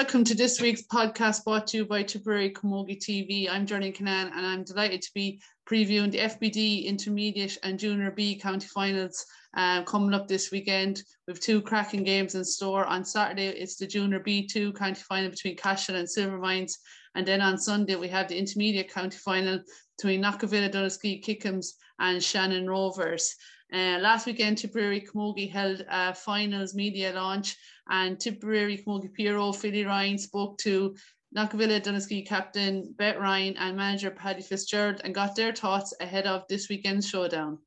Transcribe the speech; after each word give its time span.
welcome 0.00 0.24
to 0.24 0.34
this 0.34 0.62
week's 0.62 0.84
podcast 0.84 1.44
brought 1.44 1.66
to 1.66 1.76
you 1.76 1.84
by 1.84 2.02
Tipperary 2.02 2.50
Camogie 2.50 2.98
TV. 2.98 3.50
I'm 3.50 3.66
Johnny 3.66 3.92
Canan 3.92 4.32
and 4.34 4.46
I'm 4.46 4.64
delighted 4.64 5.02
to 5.02 5.10
be 5.12 5.42
previewing 5.68 6.10
the 6.10 6.20
FBD 6.20 6.86
Intermediate 6.86 7.58
and 7.62 7.78
Junior 7.78 8.10
B 8.10 8.34
county 8.34 8.66
finals 8.66 9.26
um, 9.58 9.84
coming 9.84 10.14
up 10.14 10.26
this 10.26 10.50
weekend. 10.50 11.02
We 11.26 11.32
have 11.32 11.40
two 11.40 11.60
cracking 11.60 12.02
games 12.02 12.34
in 12.34 12.46
store. 12.46 12.86
On 12.86 13.04
Saturday, 13.04 13.48
it's 13.48 13.76
the 13.76 13.86
Junior 13.86 14.20
B2 14.20 14.74
county 14.74 15.02
final 15.06 15.28
between 15.28 15.56
Cashel 15.56 15.96
and 15.96 16.08
Silvermines. 16.08 16.78
And 17.14 17.26
then 17.28 17.42
on 17.42 17.58
Sunday, 17.58 17.96
we 17.96 18.08
have 18.08 18.26
the 18.26 18.38
Intermediate 18.38 18.90
county 18.90 19.18
final 19.18 19.60
between 19.98 20.22
Knockavilla, 20.22 20.72
Donaskeigh, 20.72 21.22
Kickhams 21.22 21.72
and 21.98 22.24
Shannon 22.24 22.70
Rovers. 22.70 23.36
Uh, 23.72 23.98
last 24.00 24.26
weekend, 24.26 24.58
Tipperary 24.58 25.00
Camogie 25.00 25.50
held 25.50 25.84
a 25.88 26.12
finals 26.12 26.74
media 26.74 27.12
launch, 27.12 27.56
and 27.90 28.18
Tipperary 28.18 28.78
Camogie 28.78 29.12
PRO 29.14 29.52
Philly 29.52 29.84
Ryan 29.84 30.18
spoke 30.18 30.58
to 30.58 30.94
Knockavilla 31.36 31.80
Donaskeigh 31.80 32.26
captain 32.26 32.94
Beth 32.98 33.16
Ryan 33.16 33.56
and 33.56 33.76
manager 33.76 34.10
Paddy 34.10 34.42
Fitzgerald 34.42 35.00
and 35.04 35.14
got 35.14 35.36
their 35.36 35.52
thoughts 35.52 35.94
ahead 36.00 36.26
of 36.26 36.44
this 36.48 36.68
weekend's 36.68 37.08
showdown. 37.08 37.58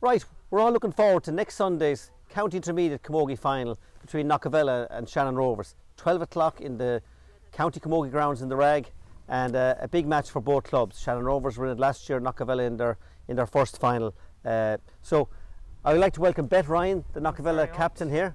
Right, 0.00 0.24
we're 0.50 0.60
all 0.60 0.72
looking 0.72 0.92
forward 0.92 1.24
to 1.24 1.32
next 1.32 1.56
Sunday's 1.56 2.10
County 2.28 2.56
Intermediate 2.56 3.02
Camogie 3.02 3.38
final 3.38 3.78
between 4.00 4.28
Knockavilla 4.28 4.86
and 4.90 5.08
Shannon 5.08 5.36
Rovers. 5.36 5.74
12 5.96 6.22
o'clock 6.22 6.60
in 6.60 6.78
the 6.78 7.02
County 7.52 7.80
Camogie 7.80 8.10
grounds 8.10 8.42
in 8.42 8.48
the 8.48 8.56
Ragg 8.56 8.90
and 9.28 9.54
uh, 9.54 9.74
a 9.80 9.88
big 9.88 10.06
match 10.06 10.30
for 10.30 10.40
both 10.40 10.64
clubs. 10.64 11.00
Shannon 11.00 11.24
Rovers 11.24 11.58
were 11.58 11.66
in 11.66 11.72
it 11.72 11.78
last 11.78 12.08
year, 12.08 12.20
Knockavilla 12.20 12.66
in 12.66 12.76
their, 12.76 12.96
in 13.28 13.36
their 13.36 13.46
first 13.46 13.78
final. 13.78 14.14
Uh, 14.44 14.78
so 15.02 15.28
I 15.84 15.92
would 15.92 16.00
like 16.00 16.14
to 16.14 16.20
welcome 16.20 16.46
Beth 16.46 16.68
Ryan, 16.68 17.04
the 17.12 17.20
Knockavilla 17.20 17.72
captain 17.72 18.10
here, 18.10 18.34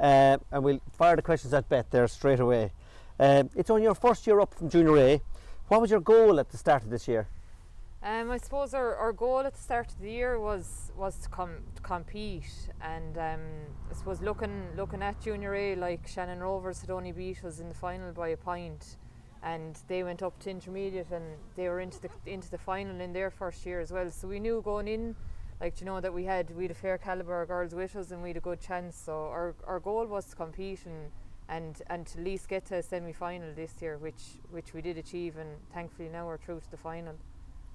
uh, 0.00 0.38
and 0.50 0.64
we'll 0.64 0.80
fire 0.92 1.16
the 1.16 1.22
questions 1.22 1.54
at 1.54 1.68
Beth 1.68 1.86
there 1.90 2.06
straight 2.08 2.40
away. 2.40 2.72
Uh, 3.18 3.44
it's 3.54 3.70
on 3.70 3.82
your 3.82 3.94
first 3.94 4.26
year 4.26 4.40
up 4.40 4.54
from 4.54 4.68
Junior 4.68 4.98
A. 4.98 5.20
What 5.68 5.80
was 5.80 5.90
your 5.90 6.00
goal 6.00 6.40
at 6.40 6.50
the 6.50 6.56
start 6.56 6.82
of 6.82 6.90
this 6.90 7.06
year? 7.08 7.28
Um, 8.02 8.30
I 8.30 8.36
suppose 8.36 8.74
our, 8.74 8.94
our 8.96 9.12
goal 9.12 9.40
at 9.40 9.54
the 9.54 9.62
start 9.62 9.88
of 9.88 9.98
the 9.98 10.10
year 10.10 10.38
was 10.38 10.92
was 10.94 11.16
to, 11.20 11.28
com- 11.30 11.62
to 11.74 11.80
compete, 11.80 12.68
and 12.82 13.16
um, 13.16 13.40
I 13.90 13.94
suppose 13.94 14.20
looking 14.20 14.66
looking 14.76 15.02
at 15.02 15.18
Junior 15.22 15.54
A, 15.54 15.74
like 15.74 16.06
Shannon 16.06 16.40
Rovers 16.40 16.82
had 16.82 16.90
only 16.90 17.12
beat 17.12 17.42
us 17.44 17.60
in 17.60 17.70
the 17.70 17.74
final 17.74 18.12
by 18.12 18.28
a 18.28 18.36
point, 18.36 18.98
and 19.42 19.78
they 19.88 20.02
went 20.02 20.22
up 20.22 20.38
to 20.40 20.50
intermediate 20.50 21.10
and 21.12 21.24
they 21.56 21.66
were 21.70 21.80
into 21.80 21.98
the 21.98 22.10
into 22.26 22.50
the 22.50 22.58
final 22.58 23.00
in 23.00 23.14
their 23.14 23.30
first 23.30 23.64
year 23.64 23.80
as 23.80 23.90
well. 23.90 24.10
So 24.10 24.28
we 24.28 24.38
knew 24.38 24.60
going 24.62 24.86
in 24.86 25.16
like 25.64 25.80
you 25.80 25.86
know 25.86 25.98
that 25.98 26.12
we 26.12 26.24
had 26.24 26.54
we 26.54 26.64
had 26.64 26.70
a 26.70 26.80
fair 26.86 26.98
caliber 26.98 27.40
of 27.40 27.48
girls 27.48 27.74
with 27.74 27.96
us 27.96 28.10
and 28.10 28.22
we 28.22 28.28
had 28.28 28.36
a 28.36 28.46
good 28.50 28.60
chance. 28.60 28.94
So 29.06 29.12
our, 29.12 29.54
our 29.66 29.80
goal 29.80 30.04
was 30.04 30.26
to 30.26 30.36
compete 30.36 30.80
and 30.84 31.10
and 31.48 31.80
and 31.88 32.06
to 32.08 32.18
at 32.18 32.24
least 32.24 32.48
get 32.48 32.66
to 32.66 32.76
a 32.76 32.82
semi 32.82 33.14
final 33.14 33.50
this 33.54 33.72
year, 33.80 33.96
which 33.96 34.22
which 34.50 34.74
we 34.74 34.82
did 34.82 34.98
achieve, 34.98 35.38
and 35.38 35.48
thankfully 35.72 36.10
now 36.10 36.26
we're 36.26 36.36
through 36.36 36.60
to 36.60 36.70
the 36.70 36.76
final. 36.76 37.14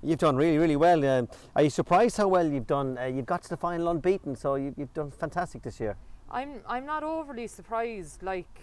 You've 0.04 0.20
done 0.20 0.36
really, 0.36 0.60
really 0.60 0.76
well. 0.76 1.04
Um, 1.04 1.28
are 1.56 1.64
you 1.64 1.72
surprised 1.72 2.16
how 2.18 2.28
well 2.28 2.48
you've 2.48 2.68
done? 2.68 2.98
Uh, 2.98 3.06
you've 3.06 3.26
got 3.26 3.42
to 3.44 3.50
the 3.50 3.58
final 3.58 3.90
unbeaten, 3.90 4.36
so 4.36 4.54
you, 4.56 4.74
have 4.78 4.94
done 4.94 5.10
fantastic 5.10 5.64
this 5.64 5.80
year. 5.80 5.98
I'm 6.30 6.62
I'm 6.68 6.86
not 6.86 7.04
overly 7.04 7.48
surprised. 7.48 8.22
Like 8.22 8.54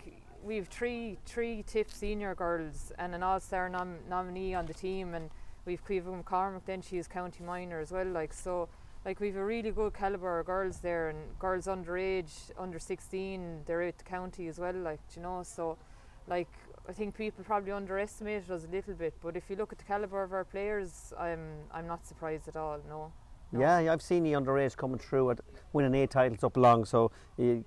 we've 0.45 0.69
three 0.69 1.19
three 1.27 1.65
tip 1.67 1.91
senior 1.91 2.37
girls 2.37 2.93
and 3.01 3.13
an 3.13 3.25
all 3.25 3.41
star 3.41 3.69
nom- 3.69 4.03
nominee 4.09 4.55
on 4.55 4.67
the 4.67 4.75
team, 4.75 5.15
and 5.15 5.31
we've 5.65 5.85
Caoimhe 5.85 6.23
McCormick. 6.23 6.65
Then 6.65 6.81
she 6.81 6.97
is 6.97 7.09
county 7.09 7.43
minor 7.43 7.81
as 7.81 7.91
well. 7.91 8.07
Like 8.07 8.33
so 8.33 8.69
like 9.07 9.21
we've 9.21 9.37
a 9.37 9.45
really 9.45 9.71
good 9.71 9.95
caliber 9.95 10.41
of 10.41 10.47
girls 10.47 10.81
there 10.81 11.09
and 11.09 11.19
girls 11.39 11.67
underage 11.67 12.51
under 12.59 12.79
16 12.79 13.63
they're 13.65 13.83
at 13.83 13.97
the 13.99 14.05
county 14.05 14.49
as 14.49 14.59
well 14.59 14.75
like 14.75 15.01
you 15.15 15.23
know 15.23 15.43
so 15.45 15.79
like 16.27 16.49
I 16.89 16.93
think 16.93 17.17
people 17.17 17.45
probably 17.45 17.71
underestimated 17.71 18.51
us 18.51 18.65
a 18.65 18.69
little 18.69 18.95
bit 18.95 19.15
but 19.23 19.37
if 19.37 19.45
you 19.49 19.55
look 19.55 19.73
at 19.73 19.79
the 19.79 19.85
caliber 19.85 20.25
of 20.25 20.33
our 20.33 20.45
players 20.45 21.15
I'm 21.19 21.47
I'm 21.73 21.87
not 21.87 22.05
surprised 22.05 22.49
at 22.49 22.57
all 22.57 22.81
no, 22.89 23.13
no. 23.53 23.61
Yeah, 23.61 23.93
I've 23.93 24.03
seen 24.03 24.27
you 24.27 24.37
underage 24.37 24.77
coming 24.77 24.99
through 24.99 25.31
at 25.31 25.41
winning 25.73 25.95
eight 25.95 26.11
titles 26.11 26.43
up 26.43 26.57
along, 26.57 26.87
so 26.87 27.13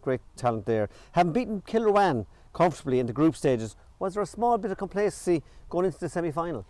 great 0.01 0.19
talent 0.35 0.65
there. 0.65 0.89
Having 1.13 1.31
beaten 1.31 1.61
Kilruane 1.61 2.25
comfortably 2.53 2.99
in 2.99 3.05
the 3.05 3.13
group 3.13 3.33
stages, 3.33 3.77
was 3.97 4.15
there 4.15 4.23
a 4.23 4.25
small 4.25 4.57
bit 4.57 4.71
of 4.71 4.77
complacency 4.77 5.41
going 5.69 5.85
into 5.85 5.97
the 5.97 6.09
semi 6.09 6.31
final? 6.31 6.65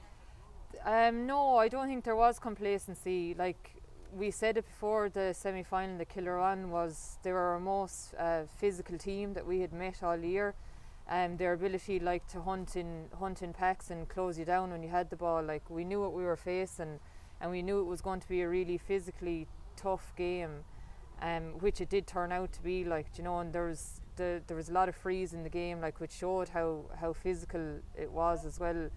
Um, 0.85 1.25
no, 1.25 1.57
I 1.57 1.69
don't 1.69 1.87
think 1.87 2.03
there 2.03 2.15
was 2.15 2.37
complacency. 2.37 3.33
Like 3.33 3.78
we 4.13 4.31
said 4.31 4.57
it 4.57 4.65
before 4.65 5.09
the 5.09 5.33
semi 5.33 5.63
final, 5.63 5.97
the 5.97 6.05
Kilruane 6.05 6.69
was 6.69 7.17
they 7.23 7.31
were 7.31 7.39
our 7.53 7.59
most 7.59 8.13
uh, 8.17 8.43
physical 8.57 8.97
team 8.97 9.33
that 9.33 9.45
we 9.45 9.59
had 9.61 9.73
met 9.73 10.03
all 10.03 10.17
year. 10.17 10.55
Um, 11.07 11.37
their 11.37 11.53
ability 11.53 11.99
like 11.99 12.27
to 12.27 12.41
hunt 12.41 12.75
in 12.75 13.05
hunt 13.17 13.41
in 13.41 13.53
packs 13.53 13.89
and 13.89 14.07
close 14.07 14.37
you 14.37 14.45
down 14.45 14.71
when 14.71 14.83
you 14.83 14.89
had 14.89 15.09
the 15.09 15.15
ball, 15.15 15.41
like 15.43 15.69
we 15.69 15.83
knew 15.83 15.99
what 15.99 16.13
we 16.13 16.23
were 16.23 16.35
facing, 16.35 16.99
and 17.41 17.51
we 17.51 17.61
knew 17.61 17.79
it 17.79 17.85
was 17.85 18.01
going 18.01 18.19
to 18.19 18.27
be 18.27 18.41
a 18.41 18.49
really 18.49 18.77
physically 18.77 19.47
tough 19.75 20.13
game, 20.15 20.63
um, 21.21 21.57
which 21.59 21.81
it 21.81 21.89
did 21.89 22.05
turn 22.05 22.31
out 22.31 22.51
to 22.53 22.61
be. 22.61 22.83
Like 22.85 23.07
you 23.17 23.23
know, 23.23 23.39
and 23.39 23.53
there 23.53 23.65
was 23.65 24.01
the 24.17 24.41
there 24.47 24.57
was 24.57 24.69
a 24.69 24.73
lot 24.73 24.87
of 24.87 24.95
frees 24.95 25.33
in 25.33 25.43
the 25.43 25.49
game, 25.49 25.81
like 25.81 25.99
which 25.99 26.11
showed 26.11 26.49
how 26.49 26.85
how 26.99 27.13
physical 27.13 27.79
it 27.97 28.11
was 28.11 28.45
as 28.45 28.59
well. 28.59 28.89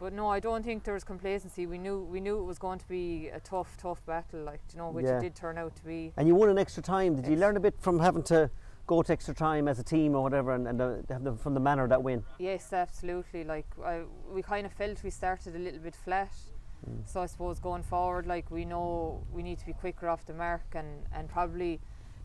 But 0.00 0.14
no, 0.14 0.28
I 0.28 0.40
don't 0.40 0.64
think 0.64 0.84
there 0.84 0.94
was 0.94 1.04
complacency. 1.04 1.66
We 1.66 1.76
knew 1.76 2.00
we 2.00 2.20
knew 2.20 2.38
it 2.38 2.44
was 2.44 2.58
going 2.58 2.78
to 2.78 2.88
be 2.88 3.28
a 3.28 3.38
tough, 3.40 3.76
tough 3.76 4.04
battle, 4.06 4.42
like 4.42 4.60
you 4.72 4.78
know, 4.78 4.90
which 4.90 5.04
yeah. 5.04 5.18
it 5.18 5.20
did 5.20 5.34
turn 5.34 5.58
out 5.58 5.76
to 5.76 5.84
be. 5.84 6.14
And 6.16 6.26
you 6.26 6.34
won 6.34 6.48
an 6.48 6.56
extra 6.56 6.82
time. 6.82 7.16
Did 7.16 7.26
you 7.26 7.36
learn 7.36 7.58
a 7.58 7.60
bit 7.60 7.74
from 7.78 7.98
having 7.98 8.22
to 8.24 8.50
go 8.86 9.02
to 9.02 9.12
extra 9.12 9.34
time 9.34 9.68
as 9.68 9.78
a 9.78 9.84
team 9.84 10.14
or 10.14 10.22
whatever, 10.22 10.54
and, 10.54 10.66
and 10.66 10.80
uh, 10.80 11.32
from 11.34 11.52
the 11.52 11.60
manner 11.60 11.84
of 11.84 11.90
that 11.90 12.02
win? 12.02 12.24
Yes, 12.38 12.72
absolutely. 12.72 13.44
Like 13.44 13.66
I, 13.84 14.04
we 14.32 14.40
kind 14.40 14.64
of 14.64 14.72
felt 14.72 15.04
we 15.04 15.10
started 15.10 15.54
a 15.54 15.58
little 15.58 15.80
bit 15.80 15.94
flat. 15.94 16.32
Mm. 16.88 17.06
So 17.06 17.20
I 17.20 17.26
suppose 17.26 17.60
going 17.60 17.82
forward, 17.82 18.26
like 18.26 18.50
we 18.50 18.64
know 18.64 19.22
we 19.30 19.42
need 19.42 19.58
to 19.58 19.66
be 19.66 19.74
quicker 19.74 20.08
off 20.08 20.24
the 20.24 20.32
mark 20.32 20.64
and, 20.74 21.04
and 21.14 21.28
probably 21.28 21.78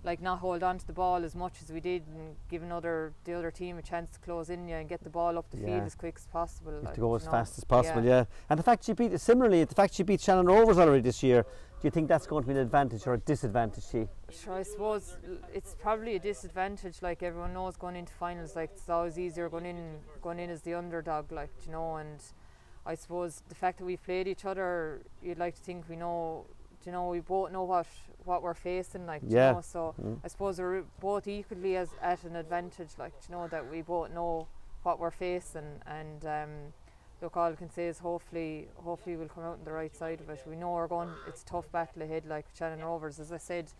like 0.05 0.21
not 0.21 0.39
hold 0.39 0.61
on 0.61 0.77
to 0.77 0.85
the 0.85 0.93
ball 0.93 1.23
as 1.25 1.35
much 1.35 1.55
as 1.63 1.71
we 1.71 1.79
did 1.79 2.03
and 2.07 2.35
give 2.49 2.61
another 2.61 3.11
the 3.25 3.33
other 3.33 3.49
team 3.49 3.77
a 3.77 3.81
chance 3.81 4.11
to 4.11 4.19
close 4.19 4.49
in 4.51 4.67
you 4.67 4.75
and 4.75 4.87
get 4.87 5.03
the 5.03 5.09
ball 5.09 5.37
up 5.37 5.49
the 5.49 5.57
yeah. 5.57 5.65
field 5.65 5.81
as 5.81 5.95
quick 5.95 6.15
as 6.17 6.27
possible. 6.27 6.79
Like, 6.83 6.93
to 6.93 7.01
go 7.01 7.15
as 7.15 7.25
know. 7.25 7.31
fast 7.31 7.57
as 7.57 7.63
possible, 7.63 8.03
yeah. 8.03 8.19
yeah. 8.19 8.25
And 8.49 8.59
the 8.59 8.63
fact 8.63 8.85
she 8.85 8.93
beat 8.93 9.19
similarly, 9.19 9.63
the 9.63 9.75
fact 9.75 9.95
she 9.95 10.03
beat 10.03 10.21
Shannon 10.21 10.45
Rovers 10.45 10.77
already 10.77 11.01
this 11.01 11.23
year, 11.23 11.41
do 11.41 11.87
you 11.87 11.89
think 11.89 12.07
that's 12.07 12.27
going 12.27 12.43
to 12.43 12.47
be 12.47 12.53
an 12.53 12.59
advantage 12.59 13.07
or 13.07 13.15
a 13.15 13.17
disadvantage, 13.17 13.83
She? 13.91 14.07
Sure, 14.31 14.53
I 14.53 14.63
suppose 14.63 15.17
it's 15.53 15.75
probably 15.81 16.15
a 16.15 16.19
disadvantage. 16.19 17.01
Like 17.01 17.23
everyone 17.23 17.53
knows, 17.53 17.75
going 17.75 17.95
into 17.95 18.13
finals, 18.13 18.55
like 18.55 18.71
it's 18.73 18.87
always 18.87 19.17
easier 19.17 19.49
going 19.49 19.65
in, 19.65 19.97
going 20.21 20.39
in 20.39 20.51
as 20.51 20.61
the 20.61 20.75
underdog, 20.75 21.31
like 21.31 21.49
you 21.65 21.71
know. 21.71 21.95
And 21.95 22.21
I 22.85 22.93
suppose 22.93 23.41
the 23.49 23.55
fact 23.55 23.79
that 23.79 23.85
we've 23.85 24.03
played 24.03 24.27
each 24.27 24.45
other, 24.45 25.01
you'd 25.23 25.39
like 25.39 25.55
to 25.55 25.61
think 25.61 25.89
we 25.89 25.95
know 25.95 26.45
you 26.85 26.91
know, 26.91 27.09
we 27.09 27.19
both 27.19 27.51
know 27.51 27.63
what 27.63 27.87
what 28.23 28.41
we're 28.41 28.53
facing, 28.53 29.05
like 29.05 29.21
yeah. 29.27 29.49
you 29.49 29.55
know. 29.55 29.61
So 29.61 29.95
mm. 30.01 30.17
I 30.23 30.27
suppose 30.27 30.59
we're 30.59 30.83
both 30.99 31.27
equally 31.27 31.77
as 31.77 31.89
at 32.01 32.23
an 32.23 32.35
advantage, 32.35 32.89
like 32.97 33.13
you 33.27 33.35
know, 33.35 33.47
that 33.47 33.69
we 33.69 33.81
both 33.81 34.11
know 34.11 34.47
what 34.83 34.99
we're 34.99 35.11
facing, 35.11 35.81
and 35.87 36.25
um, 36.25 36.49
look, 37.21 37.35
all 37.37 37.51
I 37.51 37.55
can 37.55 37.69
say 37.69 37.87
is 37.87 37.99
hopefully, 37.99 38.67
hopefully 38.75 39.15
we'll 39.15 39.27
come 39.27 39.43
out 39.43 39.57
on 39.59 39.63
the 39.65 39.71
right 39.71 39.95
side 39.95 40.21
of 40.21 40.29
it. 40.29 40.43
We 40.47 40.55
know 40.55 40.71
we're 40.71 40.87
going; 40.87 41.09
it's 41.27 41.41
a 41.41 41.45
tough 41.45 41.71
battle 41.71 42.01
ahead, 42.03 42.25
like 42.25 42.45
Shannon 42.57 42.83
Rovers. 42.83 43.19
As 43.19 43.31
I 43.31 43.37
said, 43.37 43.71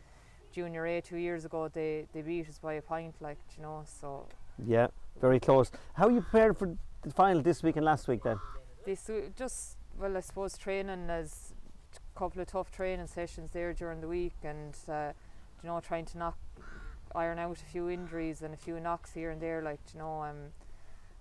Junior 0.51 0.85
A 0.85 1.01
two 1.01 1.17
years 1.17 1.45
ago, 1.45 1.67
they 1.67 2.07
they 2.13 2.21
beat 2.21 2.49
us 2.49 2.59
by 2.59 2.73
a 2.73 2.81
point, 2.81 3.15
like 3.21 3.37
you 3.55 3.63
know. 3.63 3.83
So 3.85 4.27
yeah, 4.65 4.87
very 5.21 5.39
close. 5.39 5.71
How 5.93 6.07
are 6.07 6.11
you 6.11 6.21
prepared 6.21 6.57
for 6.57 6.75
the 7.03 7.11
final 7.11 7.41
this 7.41 7.61
week 7.61 7.75
and 7.75 7.85
last 7.85 8.07
week 8.07 8.23
then? 8.23 8.39
This 8.85 9.09
just 9.37 9.77
well, 9.99 10.17
I 10.17 10.19
suppose 10.19 10.57
training 10.57 11.09
as 11.09 11.53
couple 12.15 12.41
of 12.41 12.47
tough 12.47 12.71
training 12.71 13.07
sessions 13.07 13.51
there 13.51 13.73
during 13.73 14.01
the 14.01 14.07
week, 14.07 14.35
and 14.43 14.75
uh, 14.89 15.11
you 15.63 15.69
know, 15.69 15.79
trying 15.79 16.05
to 16.05 16.17
knock 16.17 16.37
iron 17.13 17.39
out 17.39 17.57
a 17.61 17.65
few 17.65 17.89
injuries 17.89 18.41
and 18.41 18.53
a 18.53 18.57
few 18.57 18.79
knocks 18.79 19.13
here 19.13 19.31
and 19.31 19.41
there, 19.41 19.61
like 19.61 19.79
you 19.93 19.99
know, 19.99 20.23
um, 20.23 20.51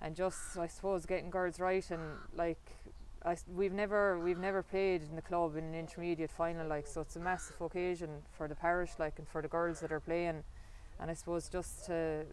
and 0.00 0.14
just 0.14 0.56
I 0.58 0.66
suppose 0.66 1.06
getting 1.06 1.30
girls 1.30 1.60
right 1.60 1.88
and 1.90 2.02
like. 2.34 2.58
I, 3.26 3.38
we've 3.56 3.72
never 3.72 4.18
we've 4.18 4.38
never 4.38 4.62
played 4.62 5.00
in 5.02 5.16
the 5.16 5.22
club 5.22 5.56
in 5.56 5.64
an 5.64 5.74
intermediate 5.74 6.30
final 6.30 6.68
like 6.68 6.86
so 6.86 7.00
it's 7.00 7.16
a 7.16 7.18
massive 7.18 7.58
occasion 7.58 8.10
for 8.36 8.48
the 8.48 8.54
parish 8.54 8.90
like 8.98 9.18
and 9.18 9.26
for 9.26 9.40
the 9.40 9.48
girls 9.48 9.80
that 9.80 9.90
are 9.90 10.00
playing 10.00 10.44
and 11.00 11.10
I 11.10 11.14
suppose 11.14 11.48
just 11.48 11.86
to 11.86 12.26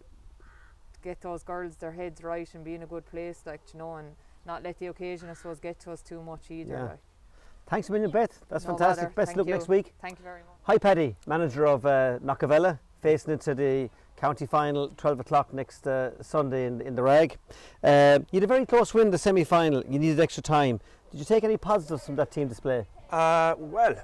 get 1.01 1.21
those 1.21 1.43
girls 1.43 1.77
their 1.77 1.93
heads 1.93 2.25
right 2.25 2.53
and 2.53 2.65
be 2.65 2.75
in 2.75 2.83
a 2.83 2.87
good 2.87 3.05
place 3.05 3.43
like 3.45 3.61
you 3.71 3.79
know 3.79 3.95
and 3.95 4.15
not 4.45 4.63
let 4.63 4.79
the 4.79 4.87
occasion 4.87 5.29
I 5.29 5.33
suppose 5.33 5.61
get 5.61 5.79
to 5.79 5.93
us 5.93 6.01
too 6.01 6.21
much 6.21 6.51
either 6.51 6.73
yeah. 6.73 6.83
like. 6.83 6.99
Thanks 7.71 7.87
a 7.87 7.93
million, 7.93 8.11
Beth. 8.11 8.37
That's 8.49 8.65
no 8.65 8.71
fantastic. 8.71 9.05
Bother. 9.05 9.15
Best 9.15 9.27
Thank 9.27 9.37
luck 9.37 9.47
you. 9.47 9.53
next 9.53 9.69
week. 9.69 9.93
Thank 10.01 10.19
you 10.19 10.25
very 10.25 10.41
much. 10.41 10.57
Hi, 10.63 10.77
Paddy, 10.77 11.15
manager 11.25 11.65
of 11.65 11.85
uh, 11.85 12.19
Knockavilla, 12.19 12.79
facing 13.01 13.31
into 13.31 13.55
the 13.55 13.89
county 14.17 14.45
final, 14.45 14.89
12 14.97 15.21
o'clock 15.21 15.53
next 15.53 15.87
uh, 15.87 16.21
Sunday 16.21 16.65
in, 16.65 16.81
in 16.81 16.95
the 16.95 17.01
Ragg. 17.01 17.37
Uh, 17.81 18.19
you 18.31 18.41
had 18.41 18.43
a 18.43 18.47
very 18.47 18.65
close 18.65 18.93
win 18.93 19.07
in 19.07 19.11
the 19.11 19.17
semi 19.17 19.45
final. 19.45 19.85
You 19.89 19.99
needed 19.99 20.19
extra 20.19 20.43
time. 20.43 20.81
Did 21.11 21.19
you 21.19 21.23
take 21.23 21.45
any 21.45 21.55
positives 21.55 22.05
from 22.05 22.17
that 22.17 22.29
team 22.29 22.49
display? 22.49 22.85
Uh, 23.09 23.55
well, 23.57 23.95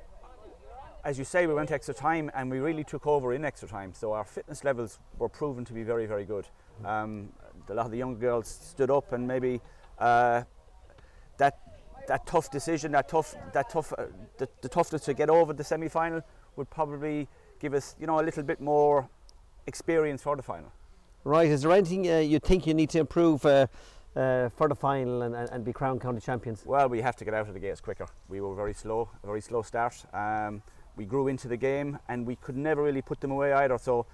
as 1.04 1.19
you 1.19 1.25
say, 1.25 1.46
we 1.46 1.54
went 1.54 1.69
extra 1.69 1.94
time 1.94 2.31
and 2.36 2.50
we 2.50 2.60
really 2.60 2.86
took 2.86 3.06
over 3.06 3.34
in 3.34 3.44
extra 3.44 3.68
time. 3.68 3.94
So 3.94 4.14
our 4.14 4.24
fitness 4.24 4.64
levels 4.64 5.00
were 5.19 5.28
proven 5.28 5.66
to 5.66 5.74
be 5.74 5.84
very, 5.84 6.06
very 6.06 6.24
good. 6.24 6.48
Um, 6.86 7.34
A 7.69 7.74
lot 7.74 7.86
of 7.86 7.92
the 7.92 7.98
young 7.98 8.18
girls 8.18 8.48
stood 8.48 8.90
up 8.90 9.12
and 9.12 9.28
maybe 9.28 9.60
uh, 10.00 10.44
that 12.07 12.25
tough 12.25 12.50
decision, 12.51 12.92
that 12.94 13.09
tough, 13.09 13.36
that 13.54 13.69
tough, 13.69 13.94
uh, 13.98 14.06
the, 14.38 14.50
the 14.62 14.69
toughness 14.69 15.04
to 15.06 15.13
get 15.13 15.30
over 15.30 15.54
the 15.54 15.63
semi-final 15.63 16.21
would 16.56 16.69
probably 16.69 17.27
give 17.59 17.74
us, 17.74 17.95
you 18.00 18.07
know, 18.07 18.19
a 18.19 18.24
little 18.24 18.44
bit 18.44 18.59
more 18.59 19.09
experience 19.68 20.21
for 20.24 20.36
the 20.36 20.44
final. 20.44 20.71
Right. 21.24 21.50
Is 21.50 21.62
there 21.62 21.71
anything 21.71 22.09
uh, 22.09 22.19
you 22.19 22.39
think 22.39 22.65
you 22.65 22.74
need 22.74 22.89
to 22.92 23.00
improve 23.00 23.45
uh, 23.45 23.68
uh, 24.15 24.50
for 24.50 24.69
the 24.69 24.75
final 24.75 25.24
and, 25.24 25.36
and, 25.36 25.65
be 25.65 25.74
crowned 25.74 26.01
county 26.01 26.21
champions? 26.21 26.65
Well, 26.65 26.88
we 26.88 27.01
have 27.01 27.15
to 27.18 27.25
get 27.25 27.33
out 27.33 27.48
of 27.48 27.54
the 27.54 27.59
gates 27.59 27.81
quicker. 27.81 28.07
We 28.30 28.39
were 28.39 28.56
very 28.56 28.74
slow, 28.74 29.09
a 29.24 29.27
very 29.27 29.42
slow 29.42 29.62
start. 29.62 30.06
Um, 30.13 30.62
we 30.95 31.06
grew 31.06 31.27
into 31.27 31.48
the 31.48 31.57
game 31.57 32.00
and 32.07 32.25
we 32.25 32.38
could 32.38 32.56
never 32.56 32.81
really 32.81 33.01
put 33.01 33.19
them 33.19 33.31
away 33.31 33.51
either. 33.54 33.77
So 33.77 34.06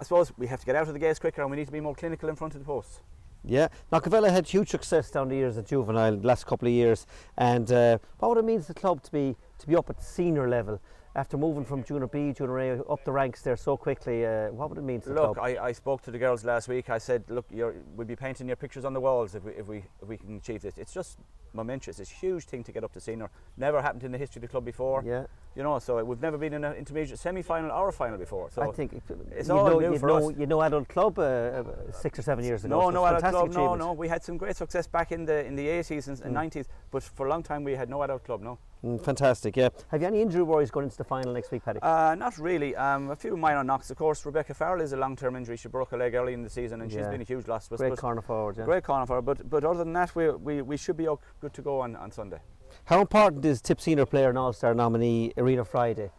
I 0.00 0.04
suppose 0.04 0.32
we 0.38 0.46
have 0.46 0.60
to 0.60 0.66
get 0.66 0.74
out 0.74 0.88
of 0.88 0.94
the 0.94 0.98
gates 0.98 1.18
quicker 1.18 1.42
and 1.42 1.50
we 1.50 1.56
need 1.56 1.66
to 1.66 1.72
be 1.72 1.80
more 1.80 1.94
clinical 1.94 2.28
in 2.28 2.36
front 2.36 2.54
of 2.54 2.60
the 2.60 2.66
posts. 2.66 3.00
Yeah, 3.46 3.68
Knockavilla 3.92 4.30
had 4.30 4.46
huge 4.46 4.70
success 4.70 5.10
down 5.10 5.28
the 5.28 5.34
years 5.34 5.58
at 5.58 5.66
juvenile, 5.66 6.16
the 6.16 6.26
last 6.26 6.46
couple 6.46 6.66
of 6.66 6.72
years. 6.72 7.06
And 7.36 7.70
uh, 7.70 7.98
what 8.18 8.30
would 8.30 8.38
it 8.38 8.44
mean 8.44 8.60
to 8.62 8.66
the 8.68 8.74
club 8.74 9.02
to 9.02 9.12
be 9.12 9.36
to 9.58 9.66
be 9.66 9.76
up 9.76 9.90
at 9.90 10.02
senior 10.02 10.48
level? 10.48 10.80
After 11.16 11.36
moving 11.36 11.64
from 11.64 11.84
junior 11.84 12.08
B, 12.08 12.32
junior 12.32 12.58
A 12.58 12.82
up 12.82 13.04
the 13.04 13.12
ranks 13.12 13.42
there 13.42 13.56
so 13.56 13.76
quickly, 13.76 14.26
uh, 14.26 14.48
what 14.48 14.68
would 14.68 14.78
it 14.78 14.84
mean 14.84 15.00
to 15.02 15.10
the 15.10 15.14
look, 15.14 15.34
club? 15.34 15.38
I, 15.38 15.66
I 15.66 15.72
spoke 15.72 16.02
to 16.02 16.10
the 16.10 16.18
girls 16.18 16.44
last 16.44 16.66
week. 16.66 16.90
I 16.90 16.98
said, 16.98 17.24
look, 17.28 17.46
we'll 17.50 18.06
be 18.06 18.16
painting 18.16 18.48
your 18.48 18.56
pictures 18.56 18.84
on 18.84 18.92
the 18.92 19.00
walls 19.00 19.34
if 19.34 19.44
we, 19.44 19.52
if 19.52 19.68
we 19.68 19.84
if 20.02 20.08
we 20.08 20.16
can 20.16 20.36
achieve 20.36 20.62
this. 20.62 20.76
It's 20.76 20.92
just 20.92 21.18
momentous. 21.52 22.00
It's 22.00 22.10
a 22.10 22.14
huge 22.14 22.44
thing 22.44 22.64
to 22.64 22.72
get 22.72 22.82
up 22.82 22.92
to 22.94 23.00
senior. 23.00 23.30
Never 23.56 23.80
happened 23.80 24.02
in 24.02 24.10
the 24.10 24.18
history 24.18 24.40
of 24.40 24.42
the 24.42 24.48
club 24.48 24.64
before. 24.64 25.04
Yeah. 25.06 25.26
You 25.54 25.62
know, 25.62 25.78
so 25.78 26.02
we've 26.02 26.20
never 26.20 26.36
been 26.36 26.52
in 26.52 26.64
an 26.64 26.74
intermediate 26.74 27.16
semi-final 27.16 27.70
or 27.70 27.90
a 27.90 27.92
final 27.92 28.18
before. 28.18 28.50
So 28.50 28.62
I 28.62 28.72
think 28.72 29.00
it's 29.30 29.50
all 29.50 29.68
know, 29.68 29.78
new 29.78 29.92
you 29.92 29.98
for 30.00 30.08
know, 30.08 30.30
us. 30.30 30.36
You 30.36 30.46
know, 30.46 30.62
adult 30.62 30.88
club 30.88 31.16
uh, 31.20 31.22
uh, 31.22 31.92
six 31.92 32.18
or 32.18 32.22
seven 32.22 32.44
years 32.44 32.64
ago. 32.64 32.74
No, 32.80 32.86
so 32.88 32.90
no 32.90 33.06
adult 33.06 33.52
club. 33.52 33.52
No, 33.52 33.74
no. 33.76 33.92
We 33.92 34.08
had 34.08 34.24
some 34.24 34.36
great 34.36 34.56
success 34.56 34.88
back 34.88 35.12
in 35.12 35.24
the 35.24 35.46
in 35.46 35.54
the 35.54 35.68
80s 35.68 36.08
and, 36.08 36.20
and 36.22 36.34
mm. 36.34 36.52
90s, 36.52 36.66
but 36.90 37.04
for 37.04 37.26
a 37.26 37.30
long 37.30 37.44
time 37.44 37.62
we 37.62 37.76
had 37.76 37.88
no 37.88 38.02
adult 38.02 38.24
club. 38.24 38.42
No. 38.42 38.58
Mm, 38.84 39.02
fantastic, 39.02 39.56
yeah. 39.56 39.70
Have 39.88 40.02
you 40.02 40.08
any 40.08 40.20
injury 40.20 40.42
worries 40.42 40.70
going 40.70 40.84
into 40.84 40.98
the 40.98 41.04
final 41.04 41.32
next 41.32 41.50
week, 41.50 41.64
Paddy? 41.64 41.78
Uh, 41.80 42.14
not 42.16 42.36
really. 42.36 42.76
Um, 42.76 43.10
a 43.10 43.16
few 43.16 43.34
minor 43.34 43.64
knocks. 43.64 43.90
Of 43.90 43.96
course, 43.96 44.26
Rebecca 44.26 44.52
Farrell 44.52 44.82
is 44.82 44.92
a 44.92 44.96
long-term 44.98 45.36
injury. 45.36 45.56
She 45.56 45.68
broke 45.68 45.92
a 45.92 45.96
leg 45.96 46.14
early 46.14 46.34
in 46.34 46.42
the 46.42 46.50
season, 46.50 46.82
and 46.82 46.92
yeah. 46.92 46.98
she's 46.98 47.08
been 47.08 47.22
a 47.22 47.24
huge 47.24 47.48
loss. 47.48 47.68
Great 47.68 47.96
corner 47.96 48.20
forward, 48.20 48.58
yeah. 48.58 48.64
Great 48.64 48.84
corner 48.84 49.06
forward, 49.06 49.24
but 49.24 49.48
but 49.48 49.64
other 49.64 49.78
than 49.78 49.94
that, 49.94 50.14
we 50.14 50.30
we, 50.30 50.60
we 50.60 50.76
should 50.76 50.98
be 50.98 51.08
good 51.40 51.54
to 51.54 51.62
go 51.62 51.80
on, 51.80 51.96
on 51.96 52.10
Sunday. 52.10 52.40
How 52.84 53.00
important 53.00 53.44
is 53.44 53.62
Tip 53.62 53.80
Senior 53.80 54.04
Player 54.04 54.28
and 54.28 54.36
All-Star 54.36 54.74
nominee 54.74 55.32
Arena 55.38 55.64
Friday? 55.64 56.10